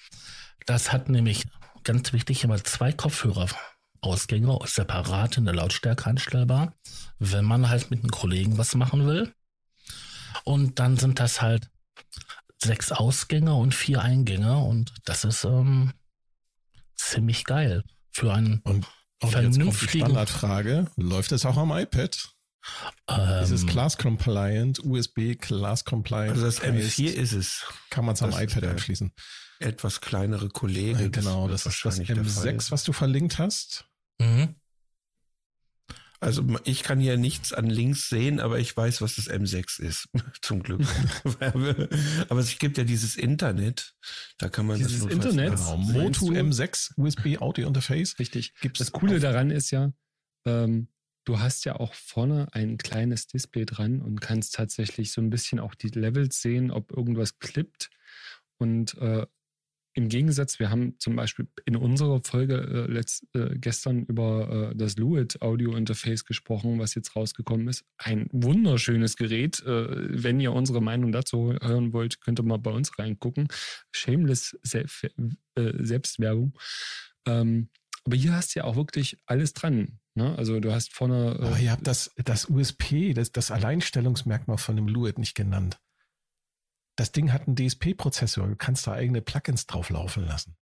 [0.65, 1.45] das hat nämlich
[1.83, 6.73] ganz wichtig immer zwei Kopfhörerausgänge separat in der Lautstärke einstellbar,
[7.19, 9.33] wenn man halt mit einem Kollegen was machen will.
[10.43, 11.69] Und dann sind das halt
[12.63, 15.93] sechs Ausgänge und vier Eingänge und das ist ähm,
[16.95, 18.85] ziemlich geil für einen Und,
[19.21, 20.87] und jetzt kommt die Vernünftigen- Standardfrage.
[20.97, 22.29] Läuft es auch am iPad?
[23.09, 26.31] ähm, Ist es Class Compliant, USB Class Compliant?
[26.31, 27.63] Also das heißt, M4 ist es.
[27.89, 29.11] kann man es am das iPad der- anschließen.
[29.59, 31.03] Etwas kleinere Kollege.
[31.03, 32.47] Ja, genau, wird das ist das wahrscheinlich der Fall.
[32.55, 33.85] M6, was du verlinkt hast.
[34.19, 34.55] mhm.
[36.21, 40.07] Also ich kann hier nichts an Links sehen, aber ich weiß, was das M6 ist.
[40.43, 40.81] Zum Glück.
[42.29, 43.95] aber es gibt ja dieses Internet.
[44.37, 45.55] Da kann man Dieses das Internet?
[45.55, 45.77] Genau.
[45.77, 46.63] Motu Meinst du?
[46.63, 48.19] M6 USB Audio Interface.
[48.19, 48.53] Richtig.
[48.61, 49.93] Gibt's Das Coole daran ist ja,
[50.45, 50.89] ähm,
[51.25, 55.59] du hast ja auch vorne ein kleines Display dran und kannst tatsächlich so ein bisschen
[55.59, 57.89] auch die Levels sehen, ob irgendwas klippt.
[58.59, 59.25] Und äh,
[59.93, 64.75] im Gegensatz, wir haben zum Beispiel in unserer Folge äh, letzt, äh, gestern über äh,
[64.75, 67.83] das Luit Audio Interface gesprochen, was jetzt rausgekommen ist.
[67.97, 69.61] Ein wunderschönes Gerät.
[69.65, 73.47] Äh, wenn ihr unsere Meinung dazu hören wollt, könnt ihr mal bei uns reingucken.
[73.91, 75.03] Shameless Self
[75.55, 76.57] äh, Selbstwerbung.
[77.25, 77.69] Ähm,
[78.05, 79.99] aber hier hast du ja auch wirklich alles dran.
[80.15, 80.35] Ne?
[80.37, 81.37] Also du hast vorne.
[81.39, 85.79] äh, Aber ihr habt das, das USP, das, das Alleinstellungsmerkmal von dem Luit nicht genannt.
[87.01, 88.47] Das Ding hat einen DSP-Prozessor.
[88.47, 90.55] Du kannst da eigene Plugins drauf laufen lassen.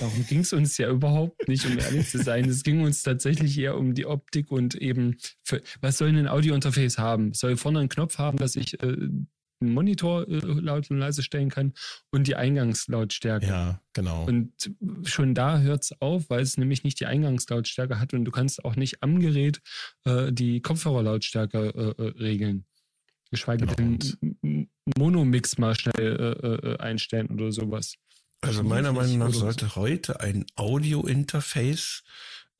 [0.00, 2.48] Darum ging es uns ja überhaupt nicht, um ehrlich zu sein.
[2.48, 6.98] Es ging uns tatsächlich eher um die Optik und eben, für, was soll ein Audiointerface
[6.98, 7.34] haben?
[7.34, 9.28] Soll vorne einen Knopf haben, dass ich äh, einen
[9.60, 11.72] Monitor äh, laut und leise stellen kann
[12.10, 13.46] und die Eingangslautstärke.
[13.46, 14.24] Ja, genau.
[14.24, 14.72] Und
[15.04, 18.64] schon da hört es auf, weil es nämlich nicht die Eingangslautstärke hat und du kannst
[18.64, 19.60] auch nicht am Gerät
[20.04, 22.66] äh, die Kopfhörerlautstärke äh, äh, regeln.
[23.30, 23.74] Geschweige Genau.
[23.74, 24.38] denn
[24.98, 27.94] Monomix mal schnell äh, äh, einstellen oder sowas.
[28.40, 32.02] Also meiner Meinung nach sollte heute ein Audio-Interface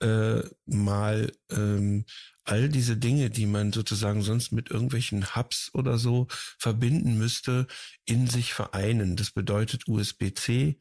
[0.01, 2.05] äh, mal ähm,
[2.45, 6.27] all diese Dinge, die man sozusagen sonst mit irgendwelchen Hubs oder so
[6.59, 7.67] verbinden müsste,
[8.05, 9.17] in sich vereinen.
[9.17, 10.79] Das bedeutet USB-C,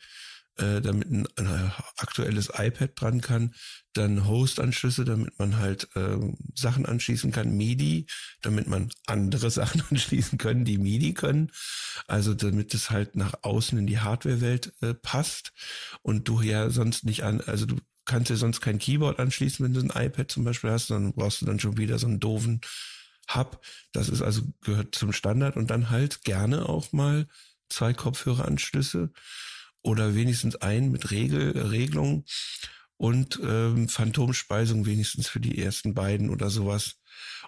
[0.60, 3.54] äh, damit ein, ein aktuelles iPad dran kann,
[3.94, 8.06] dann Host-Anschlüsse, damit man halt ähm, Sachen anschließen kann, MIDI,
[8.42, 11.52] damit man andere Sachen anschließen können, die MIDI können.
[12.08, 15.52] Also damit es halt nach außen in die Hardware-Welt äh, passt
[16.02, 19.74] und du ja sonst nicht an, also du kannst dir sonst kein Keyboard anschließen, wenn
[19.74, 22.62] du ein iPad zum Beispiel hast, dann brauchst du dann schon wieder so einen doofen
[23.34, 23.62] Hub.
[23.92, 27.28] Das ist also gehört zum Standard und dann halt gerne auch mal
[27.70, 29.12] zwei Kopfhöreranschlüsse
[29.82, 32.26] oder wenigstens ein mit Regel, Regelung
[32.98, 36.98] und ähm, Phantomspeisung wenigstens für die ersten beiden oder sowas.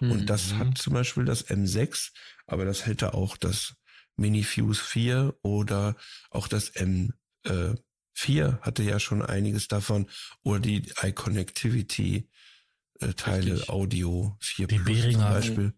[0.00, 0.10] Mhm.
[0.12, 2.10] Und das hat zum Beispiel das M6,
[2.46, 3.74] aber das hätte auch das
[4.16, 5.96] Mini Fuse 4 oder
[6.30, 7.12] auch das M4
[7.44, 10.08] äh, hatte ja schon einiges davon
[10.42, 12.28] oder die iConnectivity
[13.00, 13.68] äh, Teile Richtig.
[13.68, 15.18] Audio 4 die Plus Behringer.
[15.18, 15.74] zum Beispiel.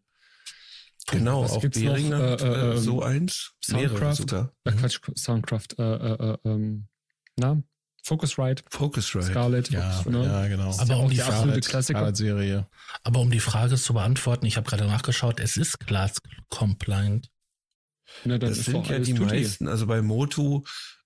[1.10, 3.52] Genau, Was auch Behringer noch, äh, äh, ähm, so eins.
[3.62, 4.52] Soundcraft, sogar.
[4.64, 6.88] Äh, Quatsch, Soundcraft, äh, äh, äh, ähm,
[7.36, 7.62] na,
[8.04, 8.62] Focusrite.
[8.68, 9.26] Focusrite.
[9.26, 9.70] Scarlett.
[9.70, 10.24] Ja, ne?
[10.24, 10.76] ja genau.
[10.78, 12.14] Aber um die, absolute Klassiker.
[12.14, 12.68] Serie.
[13.02, 16.18] Aber um die Frage zu beantworten, ich habe gerade nachgeschaut, es ist Class
[16.50, 17.30] Compliant.
[18.24, 20.64] Na, das sind ja die meisten, also bei Motu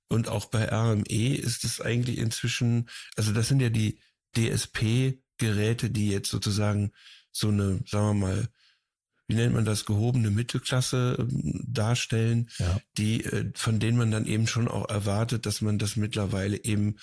[0.09, 4.01] und auch bei RME ist es eigentlich inzwischen, also das sind ja die
[4.37, 6.93] DSP-Geräte, die jetzt sozusagen
[7.31, 8.49] so eine, sagen wir mal,
[9.29, 12.81] wie nennt man das, gehobene Mittelklasse ähm, darstellen, ja.
[12.97, 16.97] die, äh, von denen man dann eben schon auch erwartet, dass man das mittlerweile eben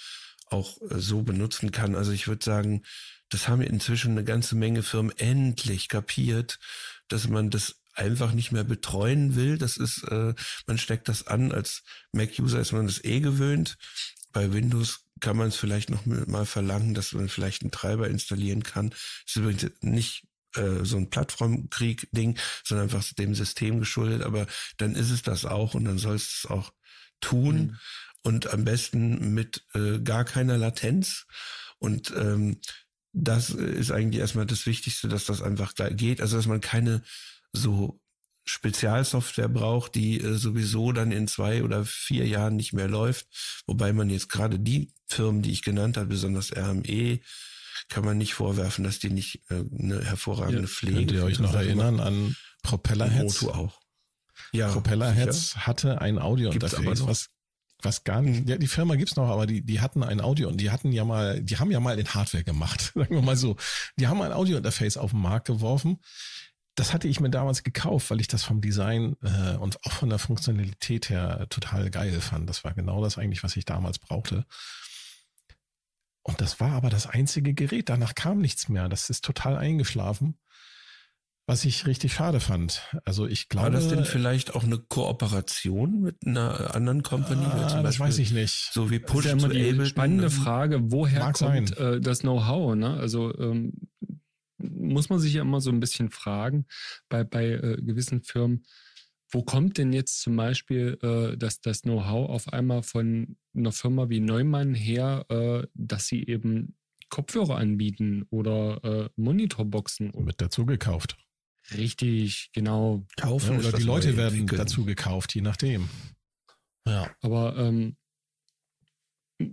[0.47, 1.95] auch äh, so benutzen kann.
[1.95, 2.83] Also ich würde sagen,
[3.29, 6.59] das haben inzwischen eine ganze Menge Firmen endlich kapiert,
[7.07, 9.57] dass man das einfach nicht mehr betreuen will.
[9.57, 10.33] Das ist, äh,
[10.65, 11.51] man steckt das an.
[11.51, 13.77] Als Mac-User ist man das eh gewöhnt.
[14.33, 18.63] Bei Windows kann man es vielleicht noch mal verlangen, dass man vielleicht einen Treiber installieren
[18.63, 18.89] kann.
[18.89, 24.23] Das ist übrigens nicht äh, so ein Plattformkrieg-Ding, sondern einfach dem System geschuldet.
[24.23, 26.71] Aber dann ist es das auch und dann soll es auch
[27.21, 27.55] tun.
[27.55, 27.77] Mhm.
[28.23, 31.25] Und am besten mit äh, gar keiner Latenz.
[31.77, 32.59] Und ähm,
[33.13, 36.21] das ist eigentlich erstmal das Wichtigste, dass das einfach geht.
[36.21, 37.03] Also dass man keine
[37.53, 38.01] so
[38.45, 43.27] Spezialsoftware braucht, die äh, sowieso dann in zwei oder vier Jahren nicht mehr läuft.
[43.65, 47.19] Wobei man jetzt gerade die Firmen, die ich genannt habe, besonders RME,
[47.89, 50.97] kann man nicht vorwerfen, dass die nicht äh, eine hervorragende ja, Pflege.
[50.97, 53.41] Könnt ihr euch noch erinnern an Propellerheads?
[53.41, 53.81] Moto auch.
[54.51, 55.67] Ja, Propellerheads sicher.
[55.67, 57.29] hatte ein Audio-Interface, was
[57.81, 60.57] was gar nicht, ja, die Firma gibt's noch, aber die, die hatten ein Audio und
[60.57, 63.57] die hatten ja mal, die haben ja mal in Hardware gemacht, sagen wir mal so.
[63.99, 65.99] Die haben ein Audio-Interface auf den Markt geworfen,
[66.75, 70.09] das hatte ich mir damals gekauft, weil ich das vom Design äh, und auch von
[70.09, 72.49] der Funktionalität her total geil fand.
[72.49, 74.45] Das war genau das eigentlich, was ich damals brauchte.
[76.27, 77.89] Und das war aber das einzige Gerät.
[77.89, 78.89] Danach kam nichts mehr.
[78.89, 80.39] Das ist total eingeschlafen.
[81.45, 82.81] Was ich richtig schade fand.
[83.03, 83.65] Also ich glaube.
[83.65, 87.45] War das denn vielleicht auch eine Kooperation mit einer anderen Company?
[87.45, 88.71] Ah, das weiß ich nicht.
[88.73, 92.21] So wie Push das ist ja immer die spannende Frage, woher Mag kommt äh, das
[92.21, 92.73] Know-how?
[92.73, 92.97] Ne?
[92.97, 93.73] Also ähm,
[94.57, 96.65] muss man sich ja immer so ein bisschen fragen
[97.07, 98.65] bei, bei äh, gewissen Firmen,
[99.29, 104.09] wo kommt denn jetzt zum Beispiel äh, das, das Know-how auf einmal von einer Firma
[104.09, 106.75] wie Neumann her, äh, dass sie eben
[107.09, 110.11] Kopfhörer anbieten oder äh, Monitorboxen?
[110.13, 111.17] Wird dazu gekauft.
[111.73, 113.05] Richtig, genau.
[113.17, 115.89] Kaufen ja, oder die Leute werden dazu gekauft, je nachdem.
[116.87, 117.09] Ja.
[117.21, 117.97] Aber ähm,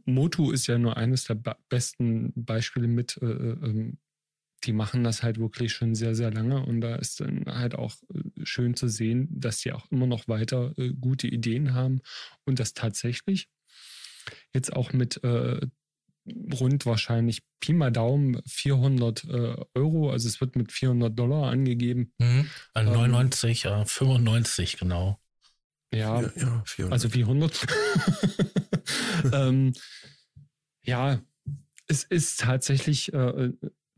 [0.04, 3.98] Motu ist ja nur eines der besten Beispiele mit, äh, äh ähm,
[4.64, 7.94] die machen das halt wirklich schon sehr, sehr lange und da ist dann halt auch
[8.14, 12.00] äh, schön zu sehen, dass sie auch immer noch weiter äh, gute Ideen haben
[12.44, 13.48] und das tatsächlich
[14.54, 15.60] jetzt auch mit äh,
[16.26, 22.12] rund wahrscheinlich Pi mal Daumen 400 äh, Euro, also es wird mit 400 Dollar angegeben.
[22.18, 25.18] Mhm, also 99, ähm, 95 genau.
[25.92, 27.66] Ja, ja, ja also 400.
[29.32, 29.72] ähm,
[30.84, 31.20] ja,
[31.86, 33.52] es ist tatsächlich äh,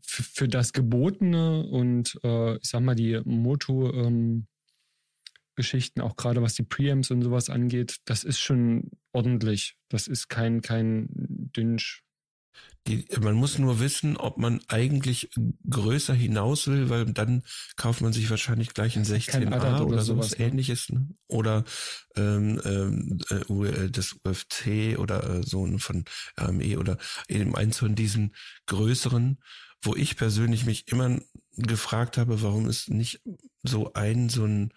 [0.06, 4.46] für das Gebotene und äh, ich sag mal die Moto ähm,
[5.56, 9.76] Geschichten, auch gerade was die Preamps und sowas angeht, das ist schon ordentlich.
[9.88, 12.02] Das ist kein, kein Dünsch.
[12.86, 15.30] Die, man muss nur wissen, ob man eigentlich
[15.68, 17.42] größer hinaus will, weil dann
[17.76, 20.44] kauft man sich wahrscheinlich gleich ein 16a oder, oder sowas ne?
[20.44, 20.90] ähnliches.
[20.90, 21.08] Ne?
[21.26, 21.64] Oder
[22.14, 26.04] ähm, ähm, äh, das UFC oder äh, so von
[26.38, 28.34] RME oder eben eins von diesen
[28.66, 29.38] größeren
[29.84, 31.18] wo ich persönlich mich immer
[31.56, 33.20] gefragt habe, warum es nicht
[33.62, 34.72] so ein, so ein,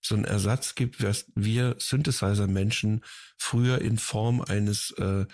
[0.00, 3.04] so ein Ersatz gibt, was wir Synthesizer-Menschen
[3.36, 5.26] früher in Form eines äh,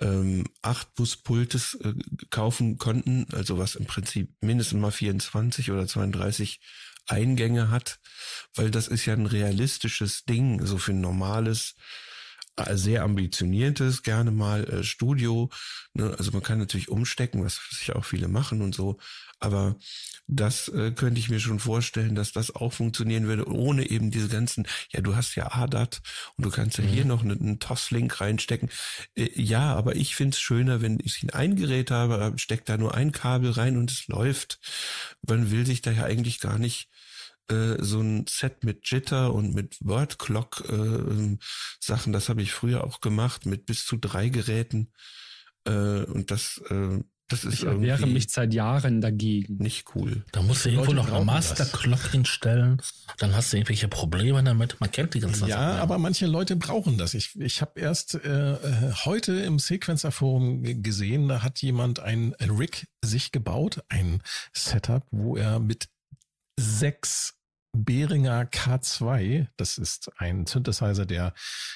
[0.00, 1.94] ähm, 8-Bus-Pultes äh,
[2.30, 6.60] kaufen konnten, also was im Prinzip mindestens mal 24 oder 32
[7.06, 7.98] Eingänge hat,
[8.54, 11.74] weil das ist ja ein realistisches Ding, so für ein normales
[12.72, 15.50] sehr ambitioniertes, gerne mal äh, Studio.
[15.94, 16.14] Ne?
[16.18, 18.98] Also man kann natürlich umstecken, was sich auch viele machen und so.
[19.40, 19.76] Aber
[20.28, 24.28] das äh, könnte ich mir schon vorstellen, dass das auch funktionieren würde, ohne eben diese
[24.28, 26.00] ganzen, ja, du hast ja ADAT
[26.36, 26.88] und du kannst ja mhm.
[26.88, 28.70] hier noch einen, einen TOS-Link reinstecken.
[29.16, 32.94] Äh, ja, aber ich finde es schöner, wenn ich ein Gerät habe, steckt da nur
[32.94, 34.60] ein Kabel rein und es läuft.
[35.26, 36.88] Man will sich da ja eigentlich gar nicht
[37.50, 41.36] äh, so ein Set mit Jitter und mit Word Clock äh,
[41.80, 44.92] Sachen, das habe ich früher auch gemacht, mit bis zu drei Geräten.
[45.64, 47.00] Äh, und das äh,
[47.32, 49.56] das ist ich wehre mich seit Jahren dagegen.
[49.56, 50.22] Nicht cool.
[50.32, 52.80] Da musst du irgendwo noch eine Master-Clock hinstellen.
[53.18, 54.78] Dann hast du irgendwelche Probleme damit.
[54.80, 57.14] Man kennt die ganzen Ja, Sachen, aber manche Leute brauchen das.
[57.14, 62.86] Ich, ich habe erst äh, äh heute im Sequencer-Forum gesehen, da hat jemand ein Rig
[63.02, 64.22] sich gebaut, ein
[64.52, 65.88] Setup, wo er mit
[66.58, 67.34] sechs
[67.74, 71.32] Behringer K2, das ist ein Synthesizer, der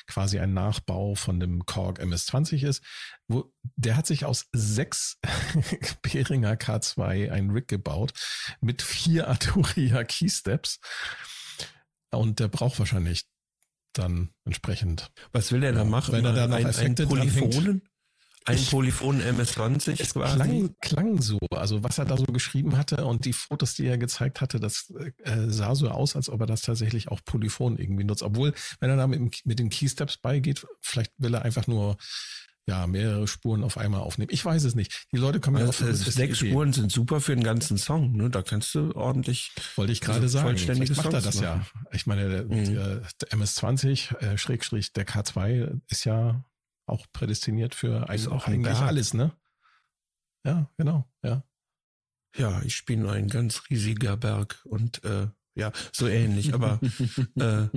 [0.07, 2.83] quasi ein Nachbau von dem Korg MS-20 ist,
[3.29, 5.18] wo, der hat sich aus sechs
[6.03, 8.12] Behringer K2 ein Rig gebaut
[8.61, 10.81] mit vier Arturia Keysteps
[12.11, 13.24] und der braucht wahrscheinlich
[13.95, 15.11] dann entsprechend.
[15.33, 16.12] Was will der da machen?
[16.12, 17.89] Wenn er da noch ein, Effekte ein Polyphonen?
[18.47, 20.36] Ein Polyphon MS-20 es quasi.
[20.36, 23.99] Klang, klang so, also was er da so geschrieben hatte und die Fotos, die er
[23.99, 24.92] gezeigt hatte, das
[25.24, 28.22] äh, sah so aus, als ob er das tatsächlich auch Polyphon irgendwie nutzt.
[28.22, 31.97] Obwohl, wenn er da mit, mit den Keysteps beigeht, vielleicht will er einfach nur
[32.68, 34.28] ja, mehrere Spuren auf einmal aufnehmen.
[34.32, 35.07] Ich weiß es nicht.
[35.12, 38.28] Die Leute kommen ja auf Sechs Spuren sind super für den ganzen Song, ne?
[38.28, 39.53] Da kannst du ordentlich.
[39.76, 40.59] Wollte ich gerade also sagen.
[40.59, 41.44] Vielleicht macht er das machen.
[41.44, 41.66] ja.
[41.92, 42.74] Ich meine, der, mhm.
[42.74, 46.44] der MS20, äh, Schrägstrich, der K2 ist ja
[46.87, 48.89] auch prädestiniert für ein, auch eigentlich Berg.
[48.89, 49.32] alles, ne?
[50.45, 51.45] Ja, genau, ja.
[52.37, 56.80] Ja, ich bin ein ganz riesiger Berg und äh, ja, so ähnlich, aber
[57.37, 57.68] äh,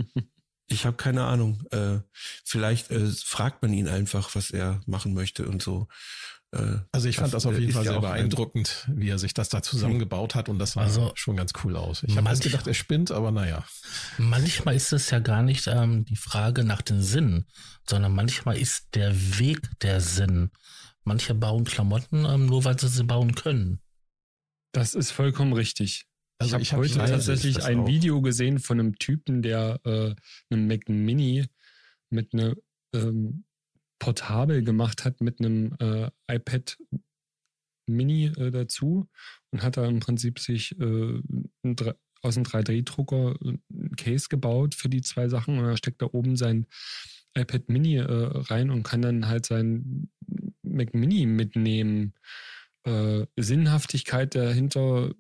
[0.68, 1.64] ich habe keine Ahnung.
[1.72, 2.00] Äh,
[2.46, 5.88] vielleicht äh, fragt man ihn einfach, was er machen möchte und so.
[6.52, 9.62] Äh, also ich fand das auf jeden Fall sehr beeindruckend, wie er sich das da
[9.62, 12.04] zusammengebaut hat und das sah also, schon ganz cool aus.
[12.04, 13.66] Ich habe erst gedacht, er spinnt, aber naja.
[14.18, 17.46] Manchmal ist es ja gar nicht ähm, die Frage nach den Sinn,
[17.88, 20.50] sondern manchmal ist der Weg der Sinn.
[21.04, 23.80] Manche bauen Klamotten ähm, nur, weil sie sie bauen können.
[24.72, 26.06] Das ist vollkommen richtig.
[26.40, 27.88] Also ich habe hab heute tatsächlich ein auch.
[27.88, 30.16] Video gesehen von einem Typen, der äh,
[30.50, 31.48] einen Mac Mini
[32.10, 32.56] mit einer
[32.94, 33.44] ähm,
[34.00, 36.78] portabel gemacht hat mit einem äh, iPad
[37.88, 39.08] Mini äh, dazu
[39.52, 41.22] und hat da im Prinzip sich äh,
[42.22, 43.62] aus einem 3D-Drucker ein
[43.98, 46.66] Case gebaut für die zwei Sachen und er steckt da oben sein
[47.36, 50.10] iPad Mini äh, rein und kann dann halt sein
[50.64, 52.14] Mac Mini mitnehmen.
[52.84, 55.14] Äh, Sinnhaftigkeit dahinter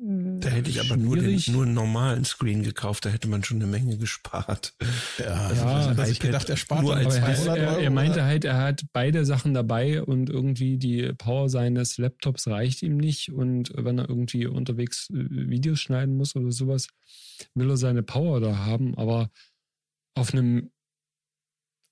[0.00, 3.56] da hätte ich aber nur, den, nur einen normalen Screen gekauft, da hätte man schon
[3.56, 4.76] eine Menge gespart.
[5.18, 8.44] Ja, also ja also ich gedacht, er spart nur als er, er, er meinte halt,
[8.44, 13.72] er hat beide Sachen dabei und irgendwie die Power seines Laptops reicht ihm nicht und
[13.74, 16.86] wenn er irgendwie unterwegs äh, Videos schneiden muss oder sowas,
[17.54, 19.32] will er seine Power da haben, aber
[20.14, 20.70] auf einem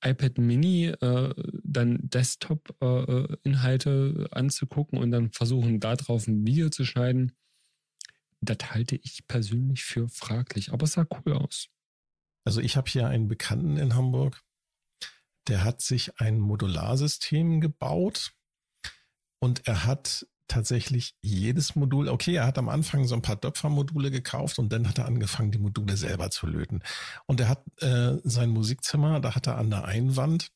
[0.05, 1.35] iPad Mini äh,
[1.65, 7.33] dann Desktop-Inhalte äh, anzugucken und dann versuchen, darauf ein Video zu schneiden,
[8.47, 11.69] das halte ich persönlich für fraglich, aber es sah cool aus.
[12.45, 14.43] Also ich habe hier einen Bekannten in Hamburg,
[15.49, 18.33] der hat sich ein Modularsystem gebaut
[19.41, 24.11] und er hat tatsächlich jedes Modul, okay, er hat am Anfang so ein paar Döpfer-Module
[24.11, 26.83] gekauft und dann hat er angefangen, die Module selber zu löten.
[27.27, 30.53] Und er hat äh, sein Musikzimmer, da hat er an der Einwand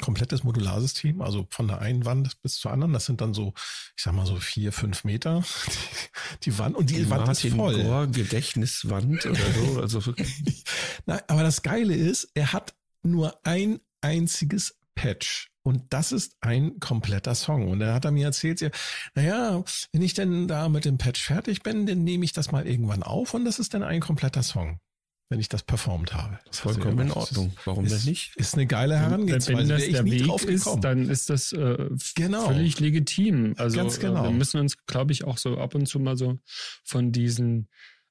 [0.00, 2.92] komplettes Modularsystem, also von der einen Wand bis zur anderen.
[2.92, 3.52] Das sind dann so,
[3.96, 7.50] ich sag mal so vier, fünf Meter die, die Wand und die, die Wand Martin
[7.50, 7.82] ist voll.
[7.82, 9.80] Gore Gedächtniswand oder so.
[9.88, 10.64] Also wirklich.
[11.06, 15.50] Na, aber das Geile ist, er hat nur ein einziges Patch.
[15.62, 17.68] Und das ist ein kompletter Song.
[17.68, 18.70] Und dann hat er mir erzählt, ja,
[19.14, 22.66] naja, wenn ich denn da mit dem Patch fertig bin, dann nehme ich das mal
[22.66, 24.80] irgendwann auf und das ist dann ein kompletter Song
[25.28, 26.38] wenn ich das performt habe.
[26.46, 27.52] Das ist vollkommen in Ordnung.
[27.64, 28.34] Warum ist, denn nicht?
[28.36, 29.58] Ist eine geile Herangehensweise.
[29.58, 32.46] Wenn das der Weg ist, dann ist das äh, genau.
[32.46, 33.54] völlig legitim.
[33.58, 34.24] Also Ganz genau.
[34.24, 36.38] wir müssen uns, glaube ich, auch so ab und zu mal so
[36.84, 37.68] von diesen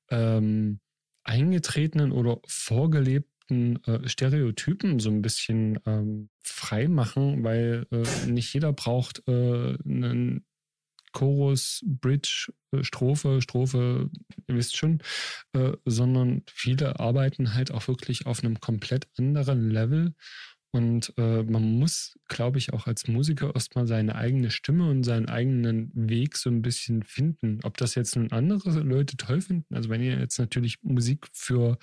[0.10, 0.80] ähm,
[1.24, 8.74] eingetretenen oder vorgelebten äh, Stereotypen so ein bisschen ähm, frei machen, weil äh, nicht jeder
[8.74, 10.46] braucht äh, einen
[11.18, 14.12] Chorus, Bridge, äh, Strophe, Strophe,
[14.48, 15.00] ihr wisst schon,
[15.54, 20.14] äh, sondern viele arbeiten halt auch wirklich auf einem komplett anderen Level.
[20.70, 25.28] Und äh, man muss, glaube ich, auch als Musiker erstmal seine eigene Stimme und seinen
[25.28, 27.62] eigenen Weg so ein bisschen finden.
[27.64, 29.74] Ob das jetzt nun andere Leute toll finden.
[29.74, 31.80] Also wenn ihr jetzt natürlich Musik für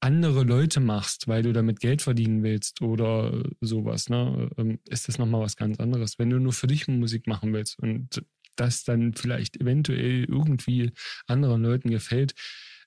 [0.00, 5.18] andere Leute machst, weil du damit Geld verdienen willst oder sowas, ne, ähm, ist das
[5.18, 6.18] nochmal was ganz anderes.
[6.18, 8.22] Wenn du nur für dich Musik machen willst und
[8.56, 10.92] das dann vielleicht eventuell irgendwie
[11.26, 12.34] anderen Leuten gefällt,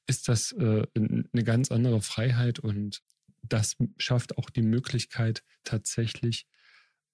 [0.08, 3.02] ist das äh, eine ganz andere Freiheit und
[3.44, 6.48] das schafft auch die Möglichkeit, tatsächlich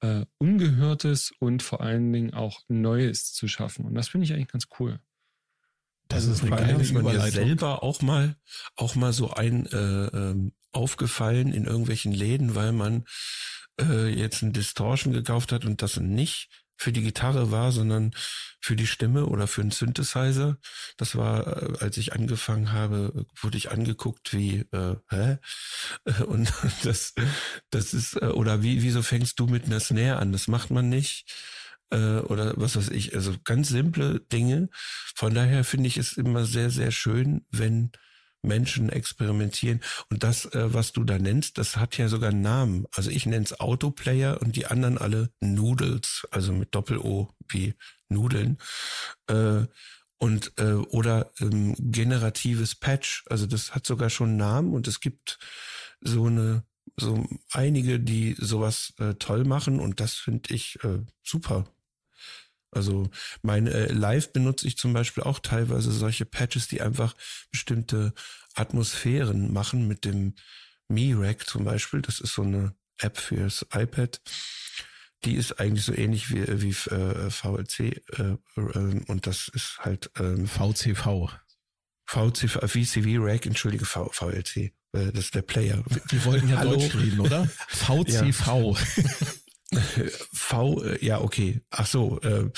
[0.01, 3.85] äh, Ungehörtes und vor allen Dingen auch Neues zu schaffen.
[3.85, 4.99] Und das finde ich eigentlich ganz cool.
[6.07, 8.35] Das also ist eine geile ist man ja selber auch mal,
[8.75, 13.05] auch mal so ein äh, ähm, aufgefallen in irgendwelchen Läden, weil man
[13.79, 18.11] äh, jetzt ein Distortion gekauft hat und das nicht für die Gitarre war, sondern
[18.59, 20.57] für die Stimme oder für einen Synthesizer.
[20.97, 25.37] Das war, äh, als ich angefangen habe, wurde ich angeguckt wie, äh, hä?
[26.25, 26.51] Und
[26.83, 27.13] das,
[27.69, 30.31] das ist, äh, oder wie, wieso fängst du mit einer Snare an?
[30.31, 31.31] Das macht man nicht.
[31.91, 33.15] Äh, oder was weiß ich.
[33.15, 34.69] Also ganz simple Dinge.
[35.15, 37.91] Von daher finde ich es immer sehr, sehr schön, wenn
[38.45, 39.81] Menschen experimentieren.
[40.09, 42.85] Und das, äh, was du da nennst, das hat ja sogar einen Namen.
[42.95, 47.73] Also ich nenne es Autoplayer und die anderen alle Noodles, also mit Doppel-O wie
[48.09, 48.57] Nudeln.
[49.27, 49.65] Äh,
[50.17, 53.25] und äh, oder ähm, generatives Patch.
[53.29, 55.37] Also das hat sogar schon einen Namen und es gibt
[56.01, 56.63] so eine
[56.97, 61.65] so einige, die sowas äh, toll machen und das finde ich äh, super.
[62.75, 63.09] Also
[63.41, 67.15] mein äh, Live benutze ich zum Beispiel auch teilweise solche Patches, die einfach
[67.51, 68.13] bestimmte
[68.53, 70.35] Atmosphären machen mit dem
[70.89, 72.01] Mi-Rack zum Beispiel.
[72.01, 74.21] Das ist so eine App fürs iPad.
[75.23, 80.11] Die ist eigentlich so ähnlich wie, wie äh, VLC äh, äh, und das ist halt
[80.19, 81.29] ähm, VCV.
[82.07, 84.57] VCV, VCV Rack, entschuldige, v, VLC.
[84.57, 84.71] Äh,
[85.11, 85.83] das ist der Player.
[86.09, 86.73] Wir wollten ja Hallo.
[86.73, 87.49] Deutsch reden, oder?
[87.69, 88.77] VCV.
[90.31, 91.61] V, äh, ja, okay.
[91.69, 92.51] Ach so, äh,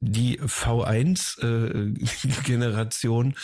[0.00, 3.34] die V1-Generation.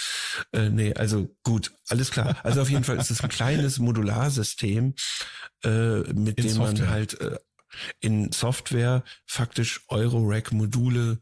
[0.52, 2.38] Äh, äh, nee, also gut, alles klar.
[2.44, 4.94] Also auf jeden Fall ist es ein kleines Modularsystem,
[5.64, 6.86] äh, mit in dem Software.
[6.86, 7.36] man halt äh,
[8.00, 11.20] in Software faktisch Euro-Rack-Module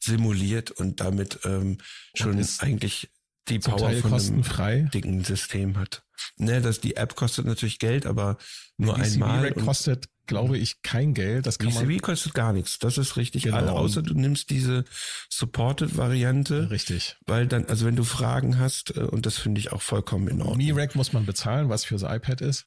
[0.00, 1.78] simuliert und damit ähm,
[2.14, 3.10] schon eigentlich
[3.48, 4.44] die Power von einem
[4.90, 6.04] dicken System hat.
[6.36, 8.36] Ne, das, die App kostet natürlich Geld, aber
[8.76, 9.52] nur die einmal.
[9.52, 11.46] kostet glaube ich, kein Geld.
[11.46, 12.78] Das kann VCV kostet gar nichts.
[12.78, 13.42] Das ist richtig.
[13.42, 13.56] Genau.
[13.56, 14.84] Alle, außer du nimmst diese
[15.28, 16.70] Supported-Variante.
[16.70, 17.16] Richtig.
[17.26, 20.40] Weil dann, also wenn du Fragen hast, äh, und das finde ich auch vollkommen in
[20.40, 20.58] Ordnung.
[20.58, 22.66] Mi-Rack muss man bezahlen, was fürs iPad ist.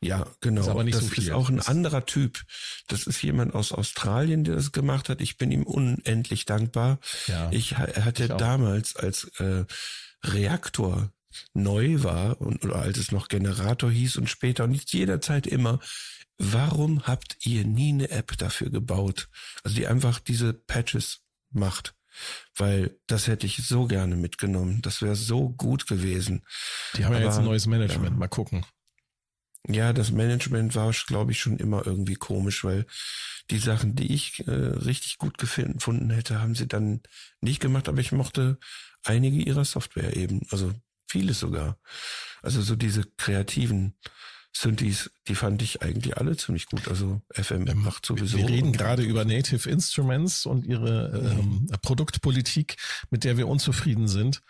[0.00, 0.60] Ja, genau.
[0.60, 1.24] Ist aber nicht das so viel.
[1.24, 2.42] ist auch ein anderer Typ.
[2.86, 5.20] Das ist jemand aus Australien, der das gemacht hat.
[5.20, 7.00] Ich bin ihm unendlich dankbar.
[7.26, 9.64] Ja, ich hatte ich damals als äh,
[10.22, 11.10] Reaktor
[11.54, 15.80] neu war und oder als es noch Generator hieß und später und jetzt jederzeit immer
[16.38, 19.28] warum habt ihr nie eine App dafür gebaut?
[19.62, 21.94] Also die einfach diese Patches macht.
[22.54, 24.80] Weil das hätte ich so gerne mitgenommen.
[24.80, 26.42] Das wäre so gut gewesen.
[26.94, 28.12] Die haben Aber, ja jetzt ein neues Management.
[28.12, 28.18] Ja.
[28.18, 28.64] Mal gucken.
[29.68, 32.86] Ja, das Management war, glaube ich, schon immer irgendwie komisch, weil
[33.50, 37.02] die Sachen, die ich äh, richtig gut gefunden hätte, haben sie dann
[37.40, 37.88] nicht gemacht.
[37.88, 38.58] Aber ich mochte
[39.04, 40.42] einige ihrer Software eben.
[40.50, 40.72] Also
[41.08, 41.78] vieles sogar.
[42.42, 43.98] Also so diese kreativen
[44.60, 46.88] Synthes, die fand ich eigentlich alle ziemlich gut.
[46.88, 48.38] Also FM ähm, macht sowieso.
[48.38, 52.76] Wir reden gerade über Native Instruments und ihre ähm, Produktpolitik,
[53.10, 54.42] mit der wir unzufrieden sind.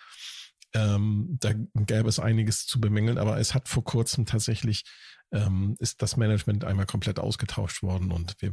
[0.75, 4.85] Ähm, da gäbe es einiges zu bemängeln, aber es hat vor kurzem tatsächlich
[5.33, 8.53] ähm, ist das Management einmal komplett ausgetauscht worden und wir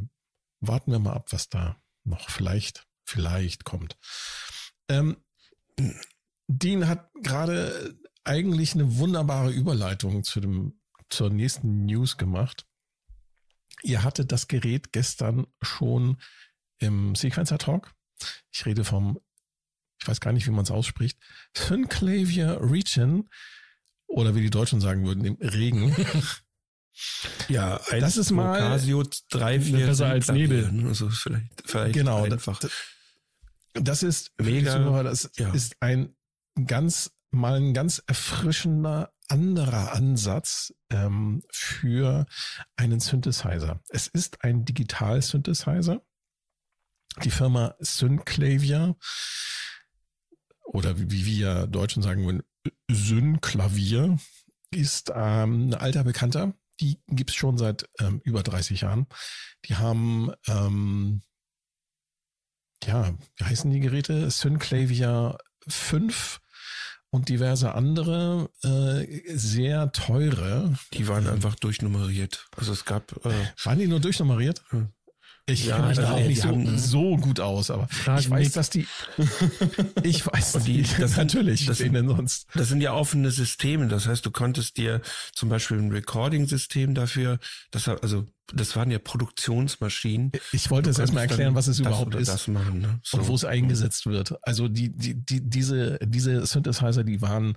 [0.60, 3.96] warten wir mal ab, was da noch vielleicht, vielleicht kommt.
[4.88, 5.16] Ähm,
[6.46, 10.80] Dean hat gerade eigentlich eine wunderbare Überleitung zu dem
[11.10, 12.66] zur nächsten News gemacht.
[13.82, 16.20] Ihr hattet das Gerät gestern schon
[16.78, 17.92] im Sequencer Talk.
[18.52, 19.20] Ich rede vom,
[20.00, 21.18] ich weiß gar nicht, wie man es ausspricht,
[21.56, 23.28] Synclavier Region
[24.06, 25.94] oder wie die Deutschen sagen würden, im Regen.
[27.48, 30.86] Ja, das ist mal Casio 3, 4, besser als Nebel.
[30.86, 32.60] Also vielleicht, vielleicht genau, einfach.
[32.60, 32.72] Das,
[33.72, 35.02] das ist mega.
[35.02, 35.52] Das ja.
[35.52, 36.14] ist ein
[36.66, 42.26] ganz mal ein ganz erfrischender anderer Ansatz ähm, für
[42.76, 43.80] einen Synthesizer.
[43.88, 46.02] Es ist ein Digital-Synthesizer.
[47.22, 48.96] Die Firma Synclavier
[50.64, 52.42] oder wie wir Deutschen sagen würden,
[52.90, 54.18] Synklavier
[54.70, 56.54] ist ähm, ein alter Bekannter.
[56.80, 59.06] Die gibt's schon seit ähm, über 30 Jahren.
[59.66, 61.22] Die haben ähm,
[62.82, 64.30] ja, wie heißen die Geräte?
[64.30, 66.40] Synclavier 5
[67.14, 70.74] und diverse andere äh, sehr teure.
[70.94, 72.48] Die waren einfach durchnummeriert.
[72.56, 73.24] Also es gab.
[73.24, 73.30] Äh,
[73.62, 74.64] waren die nur durchnummeriert?
[75.46, 78.20] Ich Ja, kenne mich da also auch nicht so, haben- so gut aus, aber Frag
[78.20, 78.52] ich weiß, Nick.
[78.54, 78.86] dass die.
[80.02, 81.66] Ich weiß, die- die, das sind- natürlich.
[81.66, 82.46] das wen denn sonst?
[82.54, 83.88] Das sind ja offene Systeme.
[83.88, 85.02] Das heißt, du konntest dir
[85.34, 87.38] zum Beispiel ein Recording-System dafür,
[87.70, 90.32] das, also, das waren ja Produktionsmaschinen.
[90.52, 92.48] Ich wollte jetzt Du erstmal erklären, was es überhaupt ist.
[92.48, 93.00] Machen, ne?
[93.02, 93.18] So.
[93.18, 94.34] und wo es eingesetzt wird.
[94.42, 97.54] Also die, die, die, diese, diese Synthesizer, die waren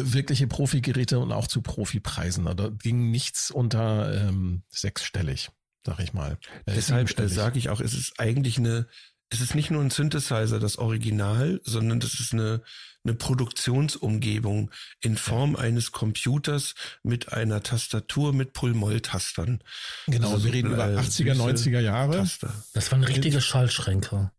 [0.00, 2.44] wirkliche Profi-Geräte und auch zu Profipreisen.
[2.56, 5.50] Da ging nichts unter ähm, sechsstellig,
[5.84, 6.38] sag ich mal.
[6.66, 8.86] Äh, Deshalb sage ich auch, es ist eigentlich eine,
[9.30, 12.62] es ist nicht nur ein Synthesizer, das Original, sondern das ist eine,
[13.04, 14.70] eine Produktionsumgebung
[15.00, 19.62] in Form eines Computers mit einer Tastatur mit Pull-Moll-Tastern.
[20.06, 22.18] Genau, also wir reden über äh, 80er, süße 90er Jahre.
[22.18, 22.54] Taster.
[22.74, 24.30] Das waren richtige Schallschränke.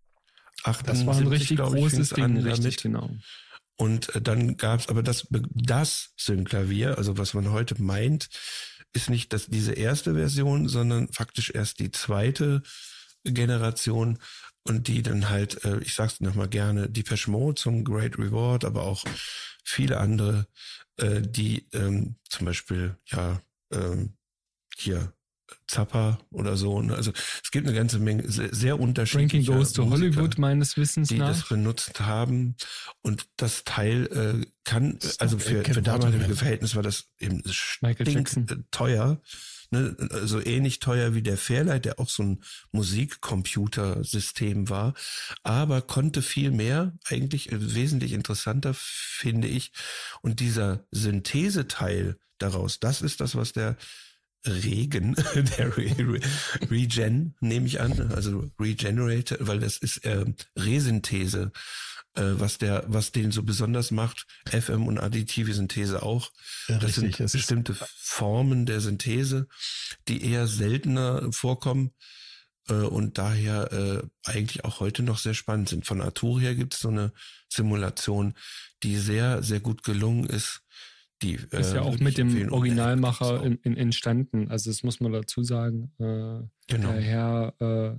[0.64, 2.82] Das war ein 78, richtig ich, großes Ding, an richtig, damit.
[2.84, 3.10] genau.
[3.76, 8.30] Und äh, dann gab's aber das, das Synklavier, also was man heute meint,
[8.94, 12.62] ist nicht das, diese erste Version, sondern faktisch erst die zweite
[13.24, 14.20] Generation
[14.64, 18.84] und die dann halt, äh, ich sag's nochmal gerne, Depeche Mode zum Great Reward, aber
[18.84, 19.04] auch
[19.64, 20.48] viele andere,
[20.98, 23.42] äh, die ähm, zum Beispiel, ja,
[23.72, 24.14] ähm,
[24.78, 25.14] hier
[25.68, 26.82] Zappa oder so.
[26.82, 26.96] ne?
[26.96, 27.12] Also
[27.44, 31.10] es gibt eine ganze Menge sehr, sehr Ranking unterschiedliche Goes to Musiker Hollywood meines Wissens
[31.10, 31.50] die das nach.
[31.50, 32.56] benutzt haben.
[33.02, 34.08] Und das Teil
[34.44, 36.36] äh, kann, Das also für, für damalige.
[36.36, 37.44] Verhältnisse war das eben
[37.82, 39.22] Michael äh, teuer.
[39.74, 39.96] Ne?
[40.12, 44.94] Also ähnlich teuer wie der Fairlight, der auch so ein Musikcomputersystem war,
[45.42, 49.72] aber konnte viel mehr, eigentlich äh, wesentlich interessanter, finde ich.
[50.22, 53.76] Und dieser Syntheseteil daraus, das ist das, was der
[54.46, 55.16] Regen,
[55.58, 56.20] der Re Re
[56.70, 60.26] Regen, nehme ich an, also Regenerate, weil das ist äh,
[60.58, 61.52] Resynthese,
[62.16, 64.26] äh, was der, was den so besonders macht.
[64.46, 66.32] FM und additive Synthese auch.
[66.68, 69.48] Ja, Das richtig, sind bestimmte Formen der Synthese,
[70.08, 71.92] die eher seltener vorkommen
[72.68, 75.86] äh, und daher äh, eigentlich auch heute noch sehr spannend sind.
[75.86, 77.14] Von Arturia gibt es so eine
[77.50, 78.34] Simulation,
[78.84, 80.63] die sehr, sehr gut gelungen ist.
[81.24, 84.50] Die, Ist äh, ja auch würde mit dem Originalmacher in, in, entstanden.
[84.50, 85.92] Also das muss man dazu sagen.
[86.00, 86.92] Äh, Genau.
[86.92, 87.98] Der Herr, äh,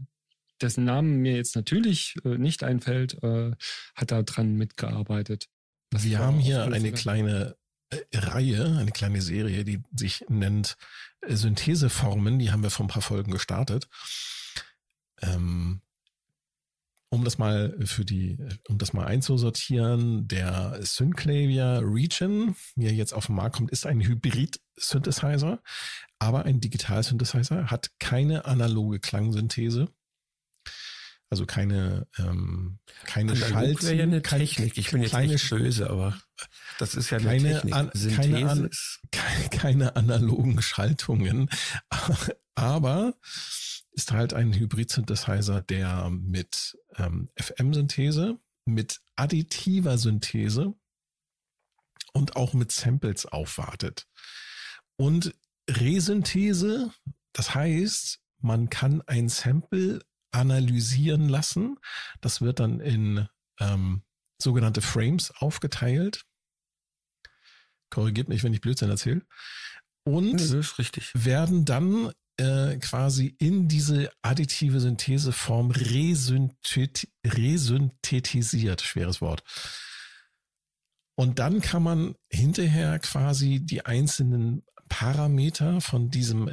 [0.60, 3.52] dessen Namen mir jetzt natürlich äh, nicht einfällt, äh,
[3.94, 5.48] hat da dran mitgearbeitet.
[5.90, 7.56] Das Wir haben hier eine Fälle- kleine
[7.90, 10.76] äh, Reihe, eine kleine Serie, die sich nennt
[11.20, 12.38] äh, Syntheseformen.
[12.38, 13.88] Die haben wir vor ein paar Folgen gestartet.
[15.22, 15.80] Ähm,
[17.14, 18.36] um das mal für die,
[18.68, 23.86] um das mal einzusortieren, der Synclavier Region, wie er jetzt auf den Markt kommt, ist
[23.86, 25.60] ein Hybrid-Synthesizer,
[26.18, 29.88] aber ein Digital-Synthesizer, hat keine analoge Klangsynthese.
[31.30, 34.78] Also keine, ähm, keine Analog Schalten, wäre ja eine Technik.
[34.78, 36.16] Ich bin jetzt kleine nicht böse, aber
[36.78, 37.74] das ist ja eine Keine Technik.
[37.74, 38.70] an- keine an-
[39.50, 41.48] keine analogen Schaltungen,
[42.54, 43.14] aber
[43.94, 50.74] ist halt ein Hybrid-Synthesizer, der mit ähm, FM-Synthese, mit additiver Synthese
[52.12, 54.06] und auch mit Samples aufwartet.
[54.96, 55.34] Und
[55.68, 56.92] Resynthese,
[57.32, 60.00] das heißt, man kann ein Sample
[60.32, 61.78] analysieren lassen.
[62.20, 63.28] Das wird dann in
[63.60, 64.02] ähm,
[64.40, 66.24] sogenannte Frames aufgeteilt.
[67.90, 69.22] Korrigiert mich, wenn ich Blödsinn erzähle.
[70.04, 70.40] Und
[70.78, 71.12] richtig.
[71.14, 78.82] werden dann äh, quasi in diese additive Syntheseform resynthet resynthetisiert.
[78.82, 79.42] Schweres Wort.
[81.16, 86.48] Und dann kann man hinterher quasi die einzelnen Parameter von diesem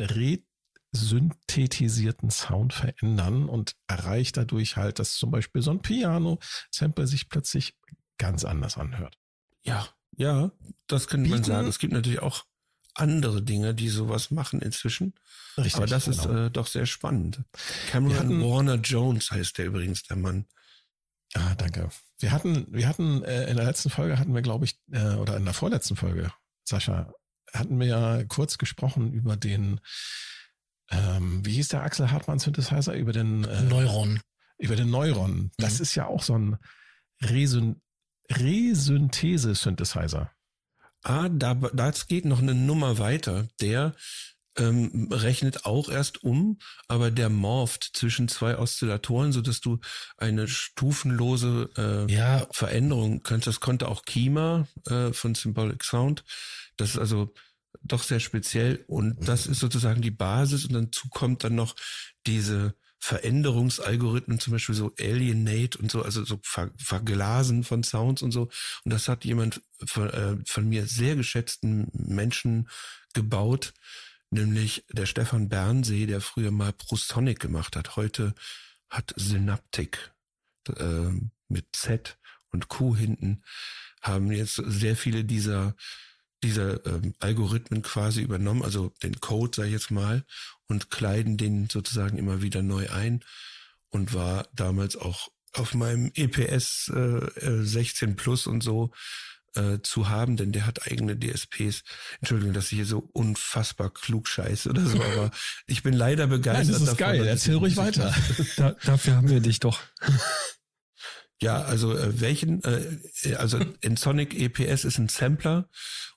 [0.93, 7.75] resynthetisierten Sound verändern und erreicht dadurch halt, dass zum Beispiel so ein Piano-Sample sich plötzlich
[8.19, 9.17] ganz anders anhört.
[9.63, 10.51] Ja, ja,
[10.87, 11.67] das könnte man sagen.
[11.67, 12.45] Es gibt natürlich auch
[12.95, 15.13] andere Dinge, die sowas machen inzwischen.
[15.57, 15.75] Richtig.
[15.75, 16.45] aber das ist genau.
[16.47, 17.41] äh, doch sehr spannend.
[17.89, 20.45] Cameron hatten- Warner Jones heißt der übrigens, der Mann.
[21.33, 21.89] Ah, danke.
[22.19, 25.37] Wir hatten, wir hatten äh, in der letzten Folge hatten wir, glaube ich, äh, oder
[25.37, 26.31] in der vorletzten Folge,
[26.65, 27.11] Sascha,
[27.53, 29.79] hatten wir ja kurz gesprochen über den,
[30.89, 34.19] ähm, wie hieß der Axel Hartmann Synthesizer, über den äh, Neuron.
[34.57, 35.51] über den Neuron.
[35.57, 35.83] Das Mhm.
[35.83, 36.57] ist ja auch so ein
[37.23, 37.81] Resyn
[38.29, 40.31] Resynthese-Synthesizer.
[41.03, 43.47] Ah, da, das geht noch eine Nummer weiter.
[43.59, 43.93] Der
[44.57, 49.79] ähm, rechnet auch erst um, aber der morpht zwischen zwei Oszillatoren, so dass du
[50.17, 53.47] eine stufenlose äh, Ja, Veränderung könntest.
[53.47, 56.23] Das konnte auch Kima äh, von Symbolic Sound.
[56.77, 57.33] Das ist also
[57.81, 61.75] doch sehr speziell und das ist sozusagen die Basis und dazu kommt dann noch
[62.27, 68.31] diese Veränderungsalgorithmen, zum Beispiel so Alienate und so, also so Ver Verglasen von Sounds und
[68.31, 68.43] so.
[68.83, 72.69] Und das hat jemand von, äh, von mir sehr geschätzten Menschen
[73.13, 73.73] gebaut,
[74.29, 77.95] nämlich der Stefan Bernsee, der früher mal Prosonic gemacht hat.
[77.95, 78.35] Heute
[78.87, 80.13] hat Synaptic
[80.77, 81.09] äh,
[81.49, 82.19] mit Z
[82.51, 83.43] und Q hinten,
[84.01, 85.75] haben jetzt sehr viele dieser
[86.43, 90.23] dieser ähm, Algorithmen quasi übernommen, also den Code, sag ich jetzt mal,
[90.67, 93.23] und kleiden den sozusagen immer wieder neu ein
[93.89, 98.91] und war damals auch auf meinem EPS äh, 16 Plus und so
[99.55, 101.83] äh, zu haben, denn der hat eigene DSPs.
[102.19, 105.31] Entschuldigung, dass ich hier so unfassbar klug scheiße oder so, aber
[105.67, 106.65] ich bin leider begeistert.
[106.65, 108.15] Nein, das ist davon, geil, erzähl ruhig weiter.
[108.55, 109.81] Da, dafür haben wir dich doch.
[111.41, 113.59] Ja, also äh, welchen, äh, also
[113.95, 115.67] Sonic EPS ist ein Sampler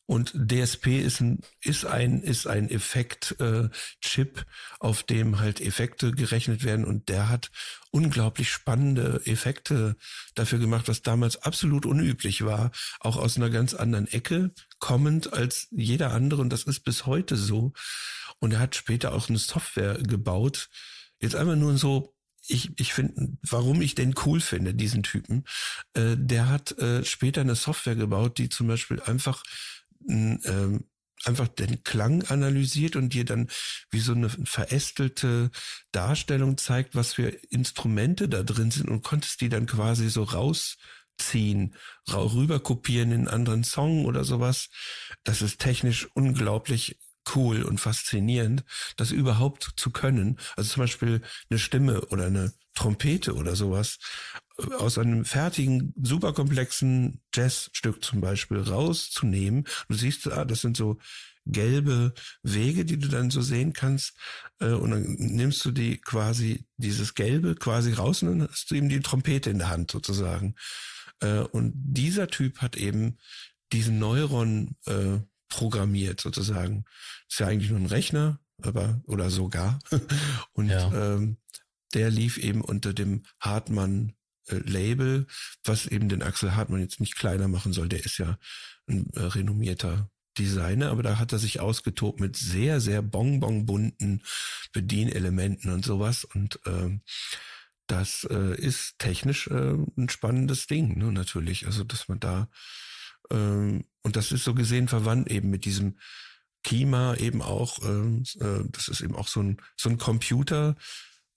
[0.06, 3.68] und DSP ist ein ist ein ist ein Effekt äh,
[4.78, 7.50] auf dem halt Effekte gerechnet werden und der hat
[7.90, 9.96] unglaublich spannende Effekte
[10.34, 15.68] dafür gemacht, was damals absolut unüblich war, auch aus einer ganz anderen Ecke kommend als
[15.70, 17.72] jeder andere und das ist bis heute so.
[18.40, 20.68] Und er hat später auch eine Software gebaut.
[21.20, 22.14] Jetzt einmal nur so
[22.46, 25.44] ich, ich finde, warum ich den cool finde, diesen Typen,
[25.94, 29.42] äh, der hat äh, später eine Software gebaut, die zum Beispiel einfach
[30.08, 30.84] ähm,
[31.24, 33.48] einfach den Klang analysiert und dir dann
[33.90, 35.50] wie so eine verästelte
[35.92, 41.76] Darstellung zeigt, was für Instrumente da drin sind und konntest die dann quasi so rausziehen,
[42.12, 44.68] rüber kopieren in einen anderen Song oder sowas.
[45.24, 46.98] Das ist technisch unglaublich
[47.34, 48.64] cool und faszinierend,
[48.96, 50.38] das überhaupt zu können.
[50.56, 53.98] Also zum Beispiel eine Stimme oder eine Trompete oder sowas
[54.78, 59.64] aus einem fertigen, superkomplexen Jazzstück zum Beispiel rauszunehmen.
[59.88, 60.98] Du siehst, ah, das sind so
[61.46, 64.14] gelbe Wege, die du dann so sehen kannst.
[64.60, 68.76] Äh, und dann nimmst du die quasi, dieses Gelbe quasi raus und dann hast du
[68.76, 70.54] eben die Trompete in der Hand sozusagen.
[71.20, 73.18] Äh, und dieser Typ hat eben
[73.72, 76.84] diesen Neuron äh, programmiert sozusagen.
[77.28, 79.78] Ist ja eigentlich nur ein Rechner, aber oder sogar.
[80.52, 81.14] Und ja.
[81.14, 81.36] ähm,
[81.92, 84.14] der lief eben unter dem Hartmann
[84.48, 85.26] äh, Label,
[85.64, 87.88] was eben den Axel Hartmann jetzt nicht kleiner machen soll.
[87.88, 88.38] Der ist ja
[88.86, 94.22] ein äh, renommierter Designer, aber da hat er sich ausgetobt mit sehr, sehr bonbon-bunten
[94.72, 96.24] Bedienelementen und sowas.
[96.24, 97.02] Und ähm,
[97.86, 101.66] das äh, ist technisch äh, ein spannendes Ding, ne, natürlich.
[101.66, 102.48] Also, dass man da
[103.30, 105.98] ähm, und das ist so gesehen verwandt eben mit diesem
[106.62, 110.76] Kima eben auch, ähm, äh, das ist eben auch so ein, so ein Computer,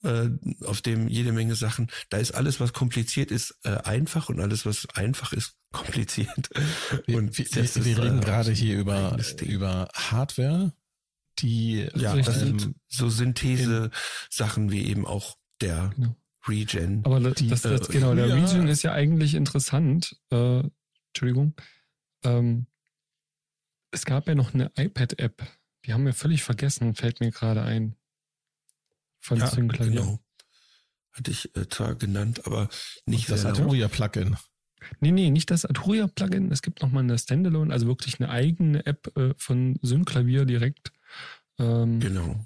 [0.04, 0.30] äh,
[0.66, 4.66] auf dem jede Menge Sachen, da ist alles, was kompliziert ist, äh, einfach und alles,
[4.66, 6.50] was einfach ist, kompliziert.
[7.08, 10.74] Und wir, wir, wir reden gerade hier über, über Hardware,
[11.40, 16.16] die ja, das sind so Synthese-Sachen wie eben auch der genau.
[16.48, 17.02] Regen.
[17.04, 18.36] Aber das, die, das, das, genau, der ja.
[18.36, 20.16] Regen ist ja eigentlich interessant.
[20.32, 20.64] Äh,
[21.10, 21.54] Entschuldigung.
[22.24, 22.68] Ähm,
[23.92, 25.46] es gab ja noch eine iPad-App.
[25.86, 27.96] Die haben wir völlig vergessen, fällt mir gerade ein.
[29.28, 29.90] Von ja, Sinclair.
[29.90, 30.20] Genau.
[31.12, 32.70] Hatte ich äh, zwar genannt, aber
[33.06, 34.38] nicht das Arturia-Plugin.
[35.02, 36.50] Nee, nee, nicht das Arturia-Plugin.
[36.50, 40.94] Es gibt nochmal eine Standalone, also wirklich eine eigene App äh, von Synklavier direkt.
[41.60, 42.40] Ähm, genau.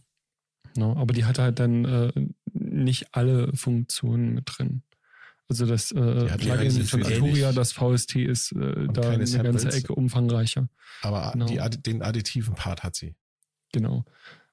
[0.76, 2.12] No, aber die hat halt dann äh,
[2.52, 4.82] nicht alle Funktionen mit drin.
[5.48, 10.68] Also das äh, Plugin von Arturia, das VST ist äh, da eine ganze Ecke umfangreicher.
[11.04, 11.46] Aber genau.
[11.46, 13.14] die, den additiven Part hat sie.
[13.72, 14.04] Genau.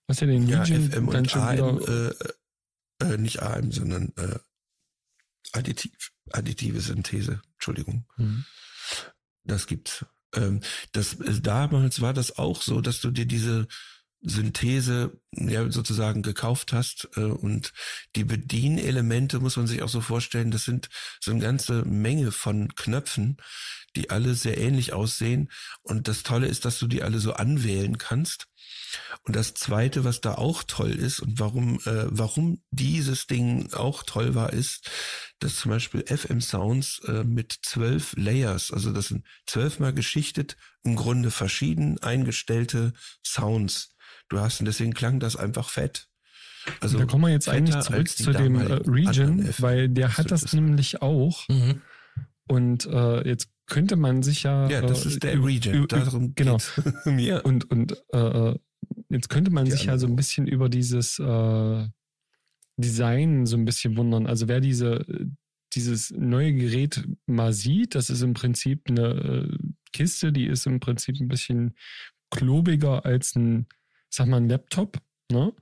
[0.09, 2.11] Was ja den ja, Legion FM dann schon AM, wieder...
[3.01, 4.39] Äh, äh, nicht AM, sondern äh,
[5.53, 7.41] additiv, additive Synthese.
[7.55, 8.07] Entschuldigung.
[8.17, 8.45] Mhm.
[9.45, 10.05] Das gibt's.
[10.35, 10.61] Ähm,
[10.93, 13.69] das, äh, damals war das auch so, dass du dir diese
[14.21, 17.73] Synthese ja sozusagen gekauft hast äh, und
[18.17, 20.89] die Bedienelemente muss man sich auch so vorstellen, das sind
[21.21, 23.37] so eine ganze Menge von Knöpfen,
[23.95, 25.51] die alle sehr ähnlich aussehen
[25.83, 28.49] und das Tolle ist, dass du die alle so anwählen kannst.
[29.25, 34.03] Und das zweite, was da auch toll ist und warum, äh, warum dieses Ding auch
[34.03, 34.91] toll war, ist,
[35.41, 40.97] dass zum Beispiel FM Sounds äh, mit zwölf Layers, also das sind zwölfmal geschichtet, im
[40.97, 42.93] Grunde verschieden eingestellte
[43.25, 43.91] Sounds
[44.29, 46.09] du hast und deswegen klang das einfach fett.
[46.81, 50.53] Also da kommen wir jetzt eigentlich zurück zu dem äh, Region, weil der hat das
[50.53, 51.49] nämlich auch.
[51.49, 51.83] Mhm.
[52.47, 54.69] Und äh, jetzt könnte man sich ja.
[54.69, 55.87] Ja, das äh, ist der Region.
[55.89, 56.59] Darum genau.
[57.05, 57.43] mir.
[57.45, 58.55] Und und äh,
[59.09, 61.87] jetzt könnte man Die sich ja so ein bisschen über dieses äh,
[62.77, 64.27] Design so ein bisschen wundern.
[64.27, 65.05] Also wer diese
[65.75, 69.59] dieses neue Gerät mal sieht, das ist im Prinzip eine äh,
[69.93, 71.75] Kiste, die ist im Prinzip ein bisschen
[72.31, 73.67] klobiger als ein
[74.11, 74.99] sag mal, ein Laptop,
[75.31, 75.53] ne?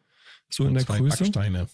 [0.49, 1.25] So in der zwei Größe.
[1.25, 1.69] Backsteine.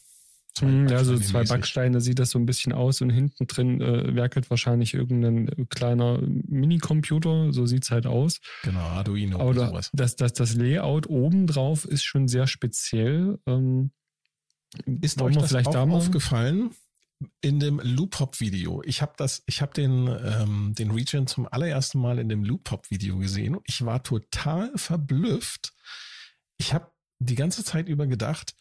[0.54, 3.80] Zwei hm, ja, so zwei Backsteine sieht das so ein bisschen aus und hinten drin
[3.80, 8.40] äh, werkelt wahrscheinlich irgendein kleiner Minicomputer, so sieht es halt aus.
[8.62, 9.90] Genau, Arduino Aber oder sowas.
[9.94, 13.38] Das, das, das Layout obendrauf ist schon sehr speziell.
[13.46, 13.92] Ähm,
[15.00, 16.70] ist euch das vielleicht auch aufgefallen?
[17.40, 18.82] in dem Loop Hop Video.
[18.84, 22.70] Ich habe das, ich habe den ähm, den Region zum allerersten Mal in dem Loop
[22.70, 25.72] Hop Video gesehen und ich war total verblüfft.
[26.58, 26.90] Ich habe
[27.20, 28.56] die ganze Zeit über gedacht,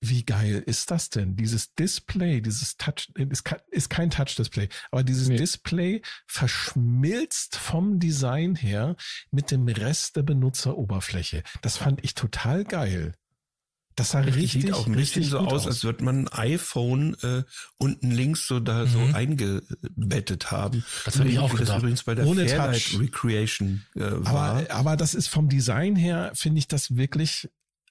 [0.00, 1.36] wie geil ist das denn?
[1.36, 3.12] Dieses Display, dieses Touch,
[3.70, 5.36] ist kein Touch-Display, aber dieses nee.
[5.36, 8.96] Display verschmilzt vom Design her
[9.30, 11.42] mit dem Rest der Benutzeroberfläche.
[11.62, 13.14] Das fand ich total geil.
[13.98, 17.16] Das sah richtig, sieht auch ein bisschen so aus, aus, als würde man ein iPhone
[17.20, 17.42] äh,
[17.78, 18.88] unten links so da mhm.
[18.88, 20.84] so eingebettet haben.
[21.04, 21.80] Das habe ich auch gedacht.
[21.80, 23.00] übrigens bei der Ohne Fairlight Touch.
[23.00, 24.60] Recreation äh, war.
[24.60, 27.48] Aber, aber das ist vom Design her, finde ich das wirklich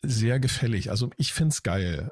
[0.08, 0.90] sehr gefällig.
[0.90, 2.10] Also ich finde es geil.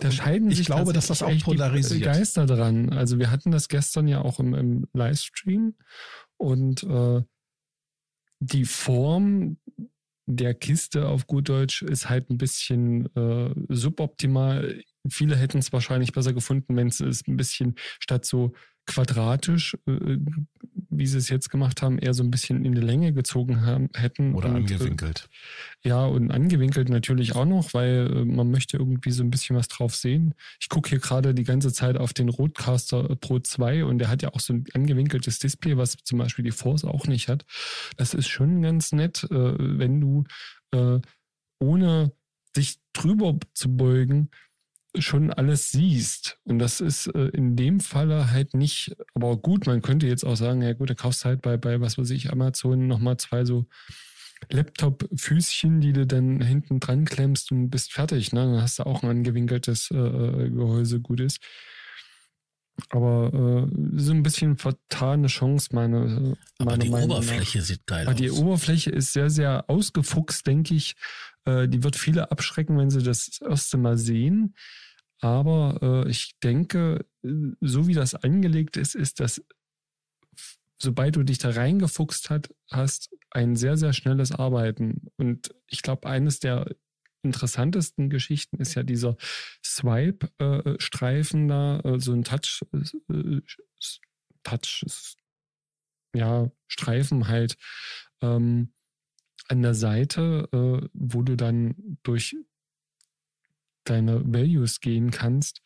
[0.00, 2.00] Da scheiden ich glaube, dass das auch polarisiert.
[2.00, 2.90] Die Geister dran.
[2.92, 5.74] Also wir hatten das gestern ja auch im, im Livestream
[6.38, 7.22] und äh,
[8.40, 9.58] die Form
[10.26, 14.82] der Kiste auf gut Deutsch ist halt ein bisschen äh, suboptimal.
[15.08, 18.54] Viele hätten es wahrscheinlich besser gefunden, wenn es ein bisschen statt so
[18.86, 20.18] quadratisch, äh,
[20.90, 23.88] wie sie es jetzt gemacht haben, eher so ein bisschen in die Länge gezogen haben,
[23.94, 24.34] hätten.
[24.34, 25.28] Oder und, angewinkelt.
[25.82, 29.56] Äh, ja, und angewinkelt natürlich auch noch, weil äh, man möchte irgendwie so ein bisschen
[29.56, 30.34] was drauf sehen.
[30.60, 34.22] Ich gucke hier gerade die ganze Zeit auf den Roadcaster Pro 2 und der hat
[34.22, 37.44] ja auch so ein angewinkeltes Display, was zum Beispiel die Force auch nicht hat.
[37.96, 40.24] Das ist schon ganz nett, äh, wenn du
[40.72, 41.00] äh,
[41.60, 42.12] ohne
[42.56, 44.30] dich drüber zu beugen,
[44.98, 46.38] schon alles siehst.
[46.44, 50.36] Und das ist äh, in dem Falle halt nicht, aber gut, man könnte jetzt auch
[50.36, 53.66] sagen, ja gut, da kaufst halt bei, bei was weiß ich, Amazon nochmal zwei so
[54.50, 58.32] Laptop-Füßchen, die du dann hinten dran klemmst und bist fertig.
[58.32, 58.40] Ne?
[58.40, 61.40] Dann hast du auch ein angewinkeltes äh, äh Gehäuse, gut ist.
[62.90, 65.98] Aber äh, so ein bisschen vertane Chance, meine,
[66.58, 67.64] meine Aber die Meinung Oberfläche nach.
[67.64, 68.20] sieht geil Aber aus.
[68.20, 70.94] Die Oberfläche ist sehr, sehr ausgefuchst, denke ich.
[71.44, 74.54] Äh, die wird viele abschrecken, wenn sie das erste Mal sehen.
[75.20, 77.06] Aber äh, ich denke,
[77.60, 79.42] so wie das angelegt ist, ist das,
[80.78, 85.08] sobald du dich da reingefuchst hat, hast, ein sehr, sehr schnelles Arbeiten.
[85.16, 86.66] Und ich glaube, eines der
[87.22, 89.16] interessantesten Geschichten ist ja dieser
[89.64, 92.62] Swipe-Streifen da, äh, so ein Touch,
[93.10, 93.40] äh,
[94.42, 94.84] Touch,
[96.14, 97.56] ja, Streifen halt
[98.20, 98.72] ähm,
[99.48, 102.36] an der Seite, äh, wo du dann durch
[103.84, 105.62] deine Values gehen kannst.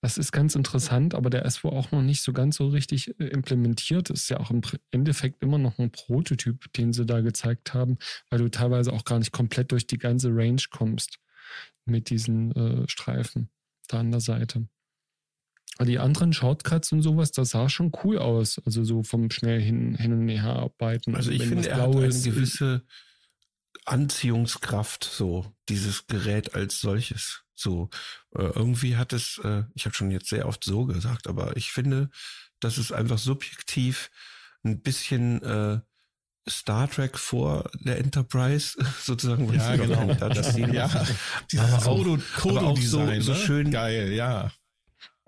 [0.00, 3.18] Das ist ganz interessant, aber der ist wohl auch noch nicht so ganz so richtig
[3.18, 4.10] äh, implementiert.
[4.10, 4.60] Ist ja auch im
[4.92, 7.98] Endeffekt immer noch ein Prototyp, den sie da gezeigt haben,
[8.30, 11.18] weil du teilweise auch gar nicht komplett durch die ganze Range kommst
[11.84, 13.50] mit diesen äh, Streifen
[13.88, 14.68] da an der Seite.
[15.78, 18.60] Aber die anderen Shortcuts und sowas, das sah schon cool aus.
[18.64, 21.14] Also so vom schnell hin, hin und her arbeiten.
[21.14, 22.82] Also ich finde, er hat eine gewisse
[23.84, 27.42] Anziehungskraft, so dieses Gerät als solches.
[27.54, 27.90] So
[28.36, 31.72] äh, irgendwie hat es, äh, ich habe schon jetzt sehr oft so gesagt, aber ich
[31.72, 32.10] finde,
[32.60, 34.10] dass es einfach subjektiv
[34.64, 35.80] ein bisschen äh,
[36.48, 39.52] Star Trek vor der Enterprise sozusagen.
[39.52, 40.14] Ja, genau.
[40.14, 41.06] Das, ja,
[41.50, 43.46] dieses Kodo-Design, so, so ne?
[43.46, 44.50] schön geil, ja.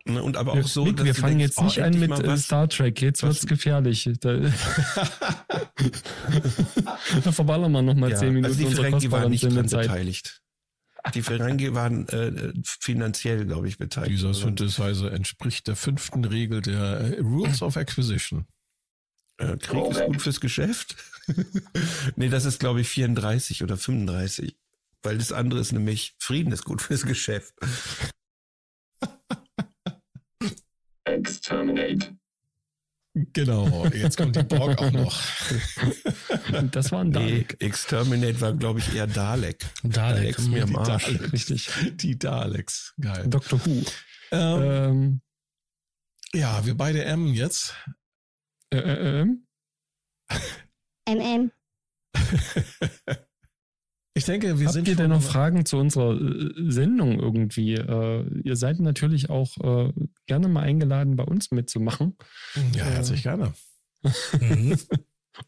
[0.06, 2.36] Ne, und aber auch so, Mick, wir fangen denkst, jetzt nicht oh, an mit äh,
[2.38, 4.08] Star Trek, jetzt wird's gefährlich.
[4.20, 4.34] Da,
[7.24, 10.40] da verballern wir nochmal ja, zehn Minuten also die Ferengi waren nicht dran beteiligt.
[11.14, 14.12] Die Ferengi waren äh, finanziell, glaube ich, beteiligt.
[14.12, 18.46] Dieser Synthesizer entspricht der fünften Regel der äh, Rules of Acquisition.
[19.38, 20.96] Äh, Krieg oh, ist gut fürs Geschäft.
[22.16, 24.56] nee, das ist, glaube ich, 34 oder 35.
[25.02, 27.54] Weil das andere ist nämlich, Frieden ist gut fürs Geschäft.
[31.50, 32.16] Exterminate.
[33.32, 35.20] Genau, jetzt kommt die Borg auch noch.
[36.70, 37.56] das war ein Dalek.
[37.60, 39.66] Nee, Exterminate war, glaube ich, eher Dalek.
[39.82, 41.06] Dalek, Daleks mir am Arsch.
[41.06, 41.68] Dalek, richtig.
[41.94, 43.26] Die Daleks, geil.
[43.26, 43.66] Dr.
[43.66, 43.82] Who.
[44.30, 45.20] Ähm, ähm,
[46.32, 47.74] ja, wir beide M jetzt.
[48.72, 49.46] Äh, äh, ähm?
[51.08, 51.50] MM.
[54.20, 54.82] Ich denke, wir Habt sind.
[54.82, 57.72] Habt ihr denn noch Fragen zu unserer äh, Sendung irgendwie?
[57.72, 59.92] Äh, ihr seid natürlich auch äh,
[60.26, 62.18] gerne mal eingeladen, bei uns mitzumachen.
[62.76, 63.54] Ja, herzlich gerne.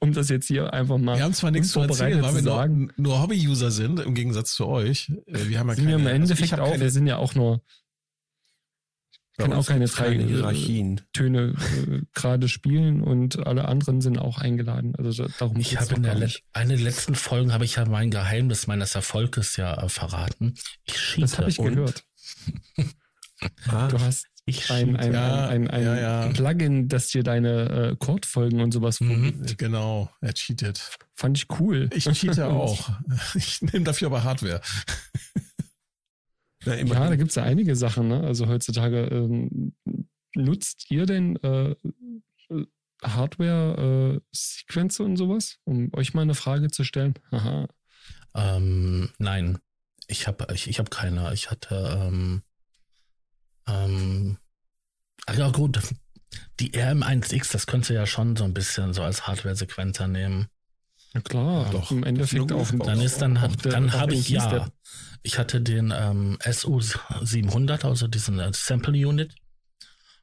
[0.01, 1.19] um das jetzt hier einfach mal.
[1.19, 4.67] Wir haben zwar nichts zu erzählen, weil wir nur, nur Hobby-User sind, im Gegensatz zu
[4.67, 5.13] euch.
[5.27, 7.19] Äh, wir haben ja sind keine, wir im also Endeffekt also auch, wir sind ja
[7.19, 7.63] auch nur
[9.43, 11.01] kann auch keine drei äh, Hierarchien.
[11.13, 11.55] Töne
[11.89, 14.95] äh, gerade spielen und alle anderen sind auch eingeladen.
[14.97, 18.11] Also darum ich habe in der Le eine der letzten Folgen habe ich ja mein
[18.11, 20.55] Geheimnis meines Erfolges ja äh, verraten.
[20.85, 21.21] Ich cheate.
[21.23, 22.05] Das habe ich gehört.
[23.67, 26.29] Ah, du hast ich ein, ein, ja, ein, ein, ja, ja.
[26.29, 30.99] Plugin, das dir deine äh, Chordfolgen und sowas mhm, Genau, er cheatet.
[31.15, 31.89] Fand ich cool.
[31.95, 32.91] Ich cheate auch.
[33.35, 34.61] Ich nehme dafür aber Hardware.
[36.65, 38.09] Ja, ja da gibt es ja einige Sachen.
[38.09, 38.21] Ne?
[38.21, 39.75] Also heutzutage ähm,
[40.35, 41.75] nutzt ihr denn äh,
[43.03, 47.15] Hardware-Sequencer äh, und sowas, um euch mal eine Frage zu stellen?
[47.31, 47.69] Aha.
[48.35, 49.59] Ähm, nein,
[50.07, 51.33] ich habe ich, ich hab keine.
[51.35, 52.43] Ich hatte ähm,
[53.67, 54.39] ähm,
[55.37, 55.81] ja gut,
[56.61, 60.47] die RM1X, das könnt ihr ja schon so ein bisschen so als Hardware-Sequenzer nehmen.
[61.15, 61.91] Ja klar, ja, doch.
[61.91, 62.71] Im Endeffekt auch.
[62.71, 64.69] Dann ist dann, dann habe ich ja,
[65.23, 69.35] ich hatte den ähm, SU700, also diesen äh, Sample Unit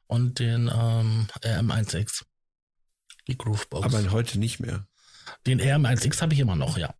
[0.06, 2.24] und den ähm, RM1X.
[3.28, 3.86] Die Groovebox.
[3.86, 4.86] Aber heute nicht mehr.
[5.46, 6.94] Den RM1X habe ich immer noch, ja.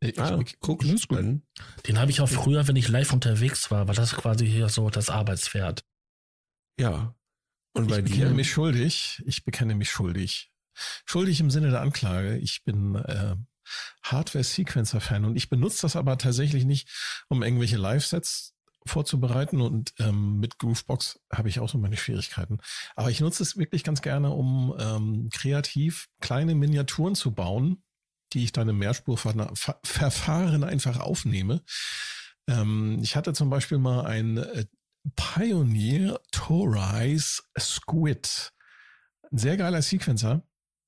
[0.00, 1.40] Ich, ah, okay, guck, ist gut.
[1.86, 4.90] Den habe ich auch früher, wenn ich live unterwegs war, war das quasi hier so
[4.90, 5.84] das Arbeitspferd.
[6.78, 7.14] Ja.
[7.72, 9.22] Und bei ich bekenne mich schuldig.
[9.26, 10.50] Ich bekenne mich schuldig.
[11.04, 12.36] Schuldig im Sinne der Anklage.
[12.38, 13.36] Ich bin äh,
[14.02, 16.88] Hardware-Sequencer-Fan und ich benutze das aber tatsächlich nicht,
[17.28, 18.54] um irgendwelche Live-Sets
[18.86, 22.58] vorzubereiten und ähm, mit Groovebox habe ich auch so meine Schwierigkeiten.
[22.94, 27.82] Aber ich nutze es wirklich ganz gerne, um ähm, kreativ kleine Miniaturen zu bauen,
[28.32, 31.62] die ich dann im Mehrspurverfahren einfach aufnehme.
[32.48, 34.66] Ähm, ich hatte zum Beispiel mal ein äh,
[35.14, 38.52] Pioneer Torize Squid.
[39.30, 40.42] Ein sehr geiler Sequencer.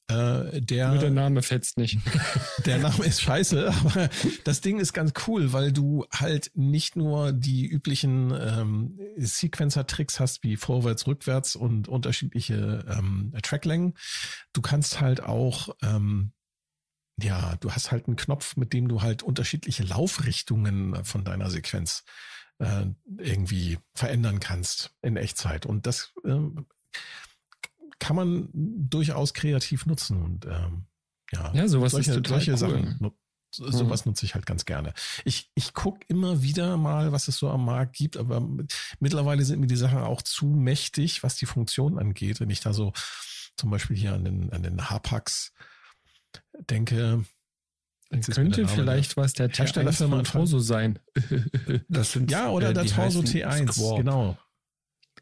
[0.09, 1.99] Äh, der, Nur der Name fetzt nicht.
[2.65, 4.09] Der Name ist scheiße, aber
[4.45, 10.43] das Ding ist ganz cool, weil du halt nicht nur die üblichen ähm, Sequencer-Tricks hast
[10.43, 13.95] wie vorwärts, rückwärts und unterschiedliche ähm, Tracklängen.
[14.55, 16.33] Du kannst halt auch ähm,
[17.21, 22.05] ja, du hast halt einen Knopf, mit dem du halt unterschiedliche Laufrichtungen von deiner Sequenz
[22.59, 22.87] äh,
[23.19, 25.67] irgendwie verändern kannst in Echtzeit.
[25.67, 26.67] Und das ähm,
[27.99, 30.23] kann man durchaus kreativ nutzen.
[30.23, 30.87] Und ähm,
[31.33, 32.59] ja, ja sowas solche, ist total solche cool.
[32.59, 33.13] Sachen.
[33.51, 34.11] Sowas mhm.
[34.11, 34.93] nutze ich halt ganz gerne.
[35.25, 38.47] Ich, ich gucke immer wieder mal, was es so am Markt gibt, aber
[39.01, 42.41] mittlerweile sind mir die Sachen auch zu mächtig, was die Funktion angeht.
[42.41, 42.93] Wenn ich da so
[43.57, 45.55] zum Beispiel hier an den, an den Hapax
[46.69, 47.25] denke,
[48.11, 50.99] könnte vielleicht was der Herstellerfirma Torso sein.
[51.89, 53.99] das sind, ja, oder äh, der Torso T1, Squawk.
[53.99, 54.39] genau.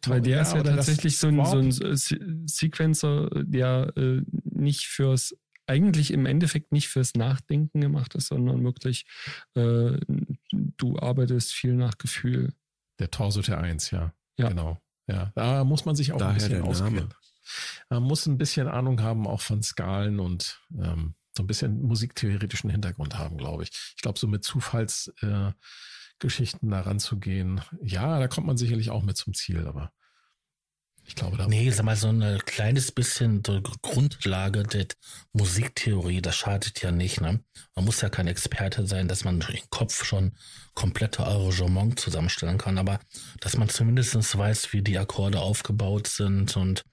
[0.08, 5.36] Weil der ja, ist ja tatsächlich so ein, so ein Sequencer, der äh, nicht fürs,
[5.66, 9.06] eigentlich im Endeffekt nicht fürs Nachdenken gemacht ist, sondern wirklich,
[9.54, 9.98] äh,
[10.52, 12.54] du arbeitest viel nach Gefühl.
[12.98, 14.14] Der Torso T1, ja.
[14.38, 14.48] ja.
[14.48, 14.80] Genau.
[15.08, 17.14] Ja, da muss man sich auch Daher ein bisschen auskennen.
[17.88, 22.70] Man muss ein bisschen Ahnung haben, auch von Skalen und ähm, so ein bisschen musiktheoretischen
[22.70, 23.70] Hintergrund haben, glaube ich.
[23.96, 29.16] Ich glaube, so mit Zufallsgeschichten äh, da ranzugehen, ja, da kommt man sicherlich auch mit
[29.16, 29.92] zum Ziel, aber
[31.06, 31.46] ich glaube, da.
[31.46, 33.42] Nee, sag mal, so ein kleines bisschen
[33.82, 34.86] Grundlage der
[35.32, 37.40] Musiktheorie, das schadet ja nicht, ne?
[37.74, 40.32] Man muss ja kein Experte sein, dass man im Kopf schon
[40.74, 43.00] komplette Arrangement zusammenstellen kann, aber
[43.40, 46.84] dass man zumindest weiß, wie die Akkorde aufgebaut sind und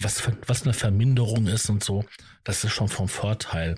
[0.00, 2.04] was, für, was eine Verminderung ist und so,
[2.44, 3.76] das ist schon vom Vorteil.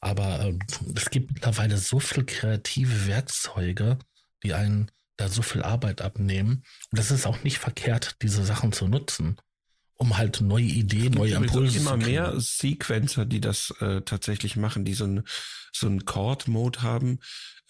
[0.00, 0.58] Aber äh,
[0.96, 3.98] es gibt mittlerweile so viel kreative Werkzeuge,
[4.42, 6.62] die einen da so viel Arbeit abnehmen.
[6.90, 9.36] Und das ist auch nicht verkehrt, diese Sachen zu nutzen,
[9.94, 14.94] um halt neue Ideen, neue Impulse immer mehr Sequencer, die das äh, tatsächlich machen, die
[14.94, 15.24] so ein
[15.72, 17.18] so ein Chord-Mode haben.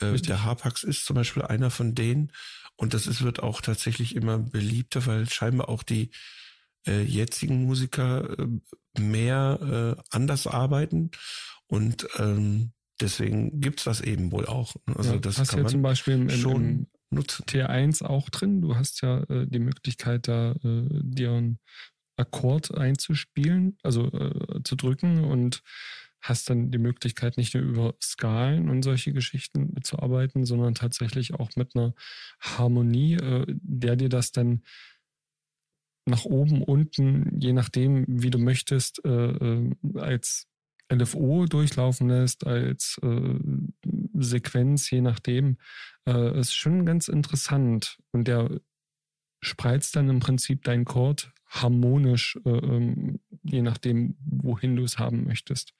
[0.00, 2.32] Äh, der Harpax ist zum Beispiel einer von denen.
[2.76, 6.10] Und das ist, wird auch tatsächlich immer beliebter, weil scheinbar auch die
[6.86, 11.10] äh, jetzigen Musiker äh, mehr äh, anders arbeiten.
[11.66, 14.76] Und ähm, deswegen gibt's das eben wohl auch.
[14.94, 18.60] Also ja, das kann ja man zum Beispiel im, schon im, nutzt T1 auch drin.
[18.60, 21.58] Du hast ja äh, die Möglichkeit, da äh, dir einen
[22.16, 25.62] Akkord einzuspielen, also äh, zu drücken und
[26.20, 31.34] hast dann die Möglichkeit, nicht nur über Skalen und solche Geschichten zu arbeiten, sondern tatsächlich
[31.34, 31.94] auch mit einer
[32.40, 34.62] Harmonie, äh, der dir das dann
[36.06, 40.48] nach oben, unten, je nachdem, wie du möchtest, äh, äh, als
[40.90, 43.38] LFO durchlaufen lässt, als äh,
[44.14, 45.58] Sequenz, je nachdem,
[46.06, 47.98] äh, ist schon ganz interessant.
[48.12, 48.60] Und der
[49.40, 55.24] spreizt dann im Prinzip deinen Chord harmonisch, äh, ähm, je nachdem, wohin du es haben
[55.24, 55.74] möchtest.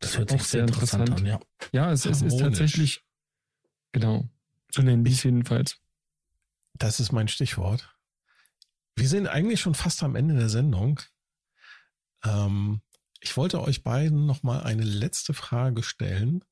[0.00, 1.40] Das hört sich auch sehr interessant, interessant, an,
[1.72, 1.86] ja.
[1.86, 3.02] Ja, es, es ist tatsächlich,
[3.92, 4.28] genau,
[4.70, 5.78] so nennen die es jedenfalls.
[6.74, 7.96] Das ist mein Stichwort.
[8.96, 11.00] Wir sind eigentlich schon fast am Ende der Sendung.
[12.24, 12.80] Ähm,
[13.24, 16.44] ich wollte euch beiden noch mal eine letzte Frage stellen.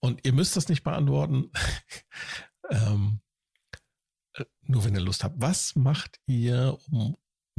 [0.00, 1.50] Und ihr müsst das nicht beantworten.
[2.70, 3.20] ähm,
[4.62, 5.36] nur wenn ihr Lust habt.
[5.40, 7.16] Was macht ihr, um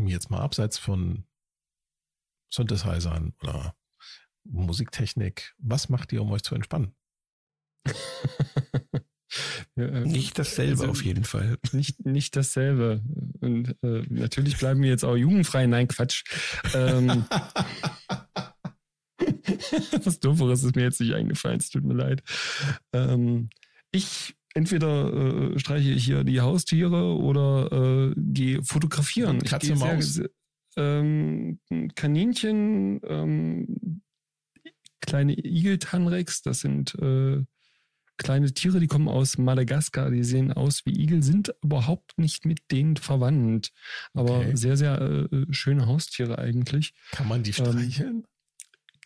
[0.08, 1.26] jetzt mal abseits von
[2.54, 3.76] Synthesizern oder
[4.44, 6.96] Musiktechnik, was macht ihr, um euch zu entspannen?
[9.80, 11.58] ja, äh, nicht dasselbe also, auf jeden Fall.
[11.72, 13.02] Nicht, nicht dasselbe.
[13.40, 15.66] Und äh, natürlich bleiben wir jetzt auch jugendfrei.
[15.68, 16.24] Nein, Quatsch.
[16.74, 17.26] Ähm,
[20.04, 22.24] was Dooferes ist mir jetzt nicht eingefallen, es tut mir leid.
[22.94, 23.50] Ähm,
[23.92, 25.14] ich entweder
[25.54, 29.40] äh, streiche ich hier die Haustiere oder äh, gehe fotografieren.
[29.44, 30.14] Katze, ich Maus.
[30.16, 30.30] Sehr,
[30.78, 31.60] ähm,
[31.96, 34.02] Kaninchen, ähm,
[35.02, 37.44] kleine Igeltanrex, das sind äh,
[38.20, 42.60] kleine Tiere, die kommen aus Madagaskar, die sehen aus wie Igel, sind überhaupt nicht mit
[42.70, 43.72] denen verwandt.
[44.14, 44.56] Aber okay.
[44.56, 46.94] sehr, sehr äh, schöne Haustiere eigentlich.
[47.12, 48.16] Kann man die ähm, streicheln?
[48.18, 48.26] Ähm,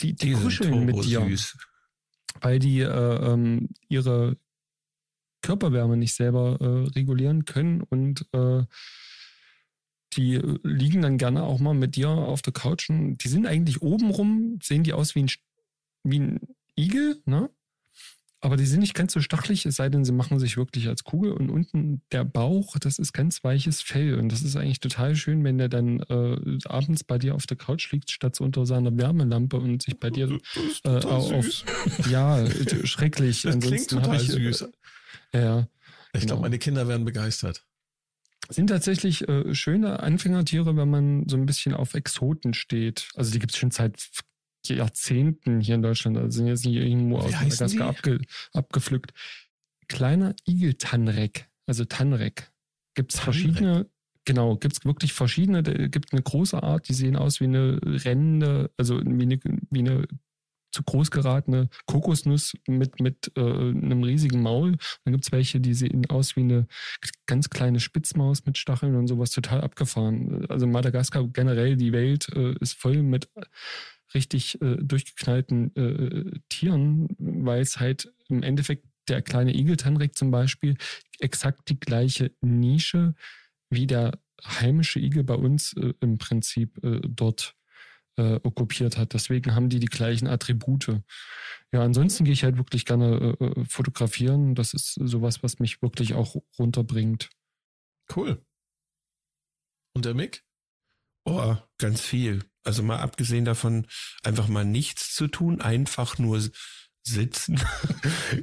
[0.02, 1.22] die, die, die kuscheln mit dir.
[1.22, 1.58] Süß.
[2.42, 4.36] Weil die äh, ähm, ihre
[5.42, 8.64] Körperwärme nicht selber äh, regulieren können und äh,
[10.18, 12.90] die liegen dann gerne auch mal mit dir auf der Couch.
[12.90, 15.32] Und die sind eigentlich obenrum, sehen die aus wie ein,
[16.04, 16.40] wie ein
[16.76, 17.50] Igel, ne?
[18.44, 21.06] Aber die sind nicht ganz so stachelig, es sei denn, sie machen sich wirklich als
[21.06, 21.32] Kugel.
[21.32, 24.20] Und unten der Bauch, das ist ganz weiches Fell.
[24.20, 27.56] Und das ist eigentlich total schön, wenn der dann äh, abends bei dir auf der
[27.56, 30.40] Couch liegt, statt so unter seiner Wärmelampe und sich bei dir
[30.84, 31.64] äh, auf.
[32.10, 32.46] Ja,
[32.84, 33.44] schrecklich.
[33.44, 34.62] Das Ansonsten klingt total ich, süß.
[35.32, 35.68] Äh, ja.
[36.12, 36.34] Ich genau.
[36.34, 37.66] glaube, meine Kinder werden begeistert.
[38.50, 43.08] Sind tatsächlich äh, schöne Anfängertiere, wenn man so ein bisschen auf Exoten steht.
[43.16, 44.06] Also die gibt es schon seit
[44.70, 46.18] Jahrzehnten hier in Deutschland.
[46.18, 48.20] Also sind jetzt nicht irgendwo aus Madagaskar abge,
[48.54, 49.14] abgepflückt.
[49.88, 52.52] Kleiner Igeltanrek, also Tanrek.
[52.96, 53.88] Gibt es verschiedene,
[54.26, 55.64] genau, gibt es wirklich verschiedene.
[55.64, 59.40] gibt eine große Art, die sehen aus wie eine rennende, also wie eine,
[59.70, 60.08] wie eine
[60.74, 64.76] zu groß geratene Kokosnuss mit, mit äh, einem riesigen Maul.
[65.06, 66.68] Dann gibt es welche, die sehen aus wie eine
[67.26, 70.46] ganz kleine Spitzmaus mit Stacheln und sowas total abgefahren.
[70.50, 73.30] Also Madagaskar generell, die Welt äh, ist voll mit
[74.14, 80.78] richtig äh, durchgeknallten äh, Tieren, weil es halt im Endeffekt der kleine Igeltanrek zum Beispiel
[81.20, 83.16] exakt die gleiche Nische
[83.70, 87.56] wie der heimische Igel bei uns äh, im Prinzip äh, dort
[88.18, 89.14] äh, okkupiert hat.
[89.14, 91.02] Deswegen haben die die gleichen Attribute.
[91.72, 94.56] Ja, ansonsten gehe ich halt wirklich gerne äh, äh fotografieren.
[94.56, 97.30] Das ist sowas, was mich wirklich auch runterbringt.
[98.16, 98.46] Cool.
[99.96, 100.44] Und der Mick?
[101.26, 102.44] Oh, ganz viel.
[102.64, 103.88] Also mal abgesehen davon,
[104.24, 106.42] einfach mal nichts zu tun, einfach nur
[107.04, 107.62] sitzen.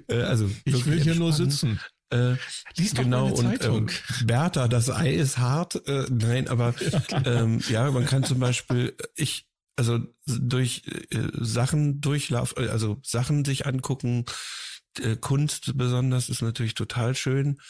[0.08, 1.80] Äh, also ich will hier nur sitzen.
[2.10, 2.36] Äh,
[2.76, 3.88] Lies genau, und ähm,
[4.24, 5.86] Bertha, das Ei ist hart.
[5.86, 6.74] Äh, nein, aber
[7.24, 9.46] ähm, ja, man kann zum Beispiel, ich,
[9.76, 14.26] also durch äh, Sachen durchlaufen, also Sachen sich angucken,
[14.98, 17.60] äh, Kunst besonders ist natürlich total schön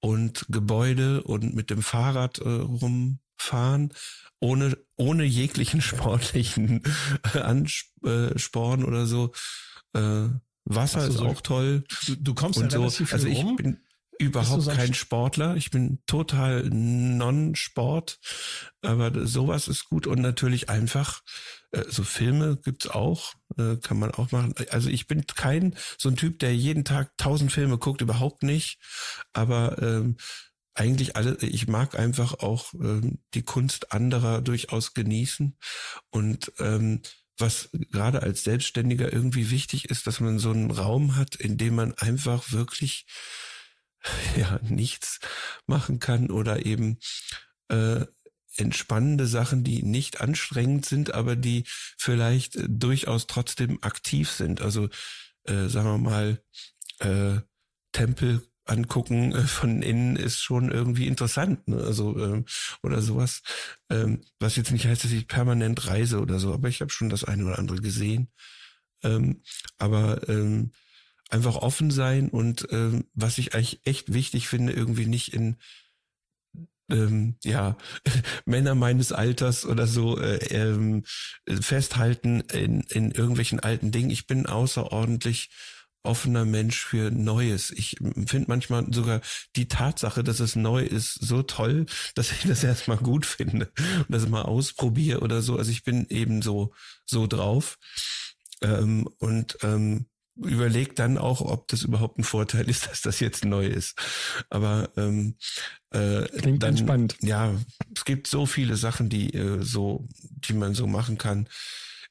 [0.00, 3.92] und Gebäude und mit dem Fahrrad äh, rumfahren
[4.40, 6.82] ohne, ohne jeglichen sportlichen
[7.34, 9.32] Ansporn oder so.
[9.94, 10.28] Äh,
[10.64, 11.84] Wasser so, ist auch toll.
[12.06, 13.04] Du, du kommst und ja so.
[13.10, 13.56] Also ich rum.
[13.56, 13.78] bin
[14.18, 15.56] überhaupt kein Sportler.
[15.56, 18.18] Ich bin total non-Sport,
[18.82, 21.22] aber sowas ist gut und natürlich einfach
[21.72, 24.54] äh, so Filme gibt's auch, äh, kann man auch machen.
[24.70, 28.78] Also ich bin kein so ein Typ, der jeden Tag tausend Filme guckt, überhaupt nicht.
[29.32, 30.16] Aber ähm,
[30.78, 35.56] eigentlich alle, ich mag einfach auch ähm, die Kunst anderer durchaus genießen.
[36.10, 37.02] Und ähm,
[37.38, 41.74] was gerade als Selbstständiger irgendwie wichtig ist, dass man so einen Raum hat, in dem
[41.74, 43.06] man einfach wirklich
[44.36, 45.20] ja nichts
[45.66, 46.98] machen kann oder eben
[47.68, 48.06] äh,
[48.56, 51.64] entspannende Sachen, die nicht anstrengend sind, aber die
[51.98, 54.60] vielleicht äh, durchaus trotzdem aktiv sind.
[54.60, 54.88] Also
[55.44, 56.42] äh, sagen wir mal
[57.00, 57.40] äh,
[57.92, 61.82] Tempel angucken äh, von innen ist schon irgendwie interessant, ne?
[61.82, 62.44] also ähm,
[62.82, 63.42] oder sowas.
[63.90, 67.08] Ähm, was jetzt nicht heißt, dass ich permanent reise oder so, aber ich habe schon
[67.08, 68.28] das eine oder andere gesehen.
[69.02, 69.42] Ähm,
[69.78, 70.72] aber ähm,
[71.30, 75.56] einfach offen sein und ähm, was ich eigentlich echt wichtig finde, irgendwie nicht in
[76.88, 77.76] ähm, ja,
[78.44, 81.04] Männer meines Alters oder so äh, ähm,
[81.60, 84.10] festhalten in, in irgendwelchen alten Dingen.
[84.10, 85.50] Ich bin außerordentlich
[86.06, 87.70] offener Mensch für Neues.
[87.70, 87.96] Ich
[88.26, 89.20] finde manchmal sogar
[89.56, 94.10] die Tatsache, dass es neu ist, so toll, dass ich das erstmal gut finde und
[94.10, 95.56] das mal ausprobiere oder so.
[95.56, 96.72] Also ich bin eben so,
[97.04, 97.78] so drauf.
[98.62, 100.06] Ähm, und ähm,
[100.36, 103.98] überleg dann auch, ob das überhaupt ein Vorteil ist, dass das jetzt neu ist.
[104.50, 105.36] Aber ähm,
[105.90, 107.16] äh, Klingt dann, entspannt.
[107.22, 107.54] Ja,
[107.94, 111.48] es gibt so viele Sachen, die äh, so, die man so machen kann.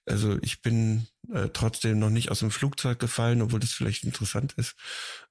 [0.06, 4.54] Also ich bin äh, trotzdem noch nicht aus dem Flugzeug gefallen, obwohl das vielleicht interessant
[4.54, 4.76] ist.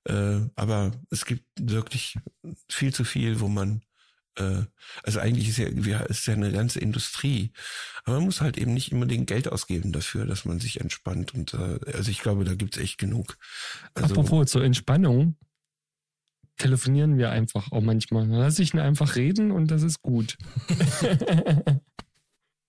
[0.04, 2.16] Äh, aber es gibt wirklich
[2.68, 3.82] viel zu viel, wo man
[4.36, 4.64] Äh,
[5.04, 7.52] also eigentlich ist ja, ist ja eine ganze Industrie.
[8.04, 11.34] Aber man muss halt eben nicht unbedingt Geld ausgeben dafür, dass man sich entspannt.
[11.34, 13.38] Und äh, also ich glaube, da gibt's echt genug.
[13.94, 15.36] Also, Apropos zur Entspannung,
[16.58, 18.26] telefonieren wir einfach auch manchmal.
[18.26, 20.36] Dann lasse ich ihn einfach reden und das ist gut.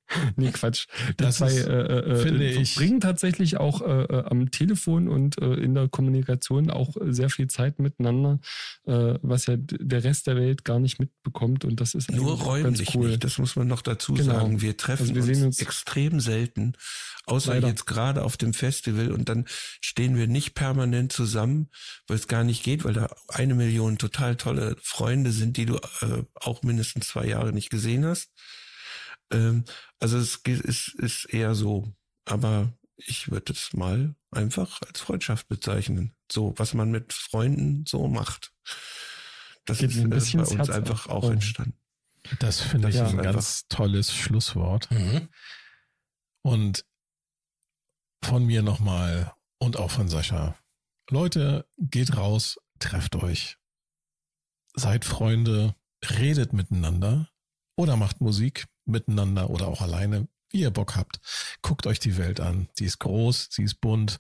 [0.36, 0.88] nee, Quatsch.
[1.18, 5.08] Das Das ist, äh, äh, finde äh, ich- verbringen tatsächlich auch äh, äh, am Telefon
[5.08, 8.40] und äh, in der Kommunikation auch sehr viel Zeit miteinander,
[8.86, 11.66] was ja der Rest der Welt gar nicht mitbekommt.
[11.66, 13.08] Und das ist Nur räumlich ganz cool.
[13.10, 14.34] nicht, das muss man noch dazu Genau.
[14.34, 14.62] sagen.
[14.62, 16.74] Wir treffen Also wir uns, uns- extrem selten,
[17.26, 17.68] außer Leider.
[17.70, 19.46] jetzt gerade auf dem Festival und dann
[19.82, 21.70] stehen wir nicht permanent zusammen,
[22.08, 25.80] weil es gar nicht geht, weil da eine Million total tolle Freunde sind, die du
[26.36, 28.30] auch mindestens zwei Jahre nicht gesehen hast.
[29.32, 29.66] Ähm,
[30.00, 31.94] also es ist, ist eher so,
[32.26, 36.16] aber ich würde es mal einfach als Freundschaft bezeichnen.
[36.32, 38.54] So, was man mit Freunden so macht.
[39.66, 41.78] Das Geht ist ein äh, bisschen bei uns Herz einfach auch entstanden.
[42.40, 44.90] Das finde ich ist ein ganz tolles Schlusswort.
[44.92, 45.30] Mhm.
[46.42, 46.86] Und
[48.24, 50.58] von mir nochmal und auch von Sascha.
[51.10, 53.58] Leute, geht raus, trefft euch.
[54.74, 57.30] Seid Freunde, redet miteinander
[57.76, 61.20] oder macht Musik miteinander oder auch alleine, wie ihr Bock habt.
[61.62, 62.70] Guckt euch die Welt an.
[62.74, 64.20] Sie ist groß, sie ist bunt.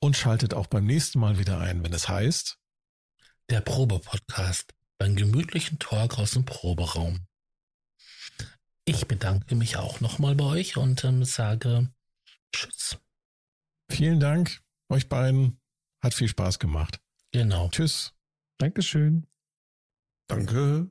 [0.00, 2.58] Und schaltet auch beim nächsten Mal wieder ein, wenn es heißt,
[3.50, 7.26] Der Probe-Podcast beim gemütlichen Talk aus dem Proberaum.
[8.84, 11.90] Ich bedanke mich auch nochmal bei euch und ähm, sage
[12.52, 12.98] Tschüss.
[13.90, 15.60] vielen Dank euch beiden.
[16.00, 17.00] Hat viel Spaß gemacht.
[17.32, 17.68] Genau.
[17.68, 18.14] Tschüss.
[18.58, 19.26] Dankeschön.
[20.28, 20.90] Danke.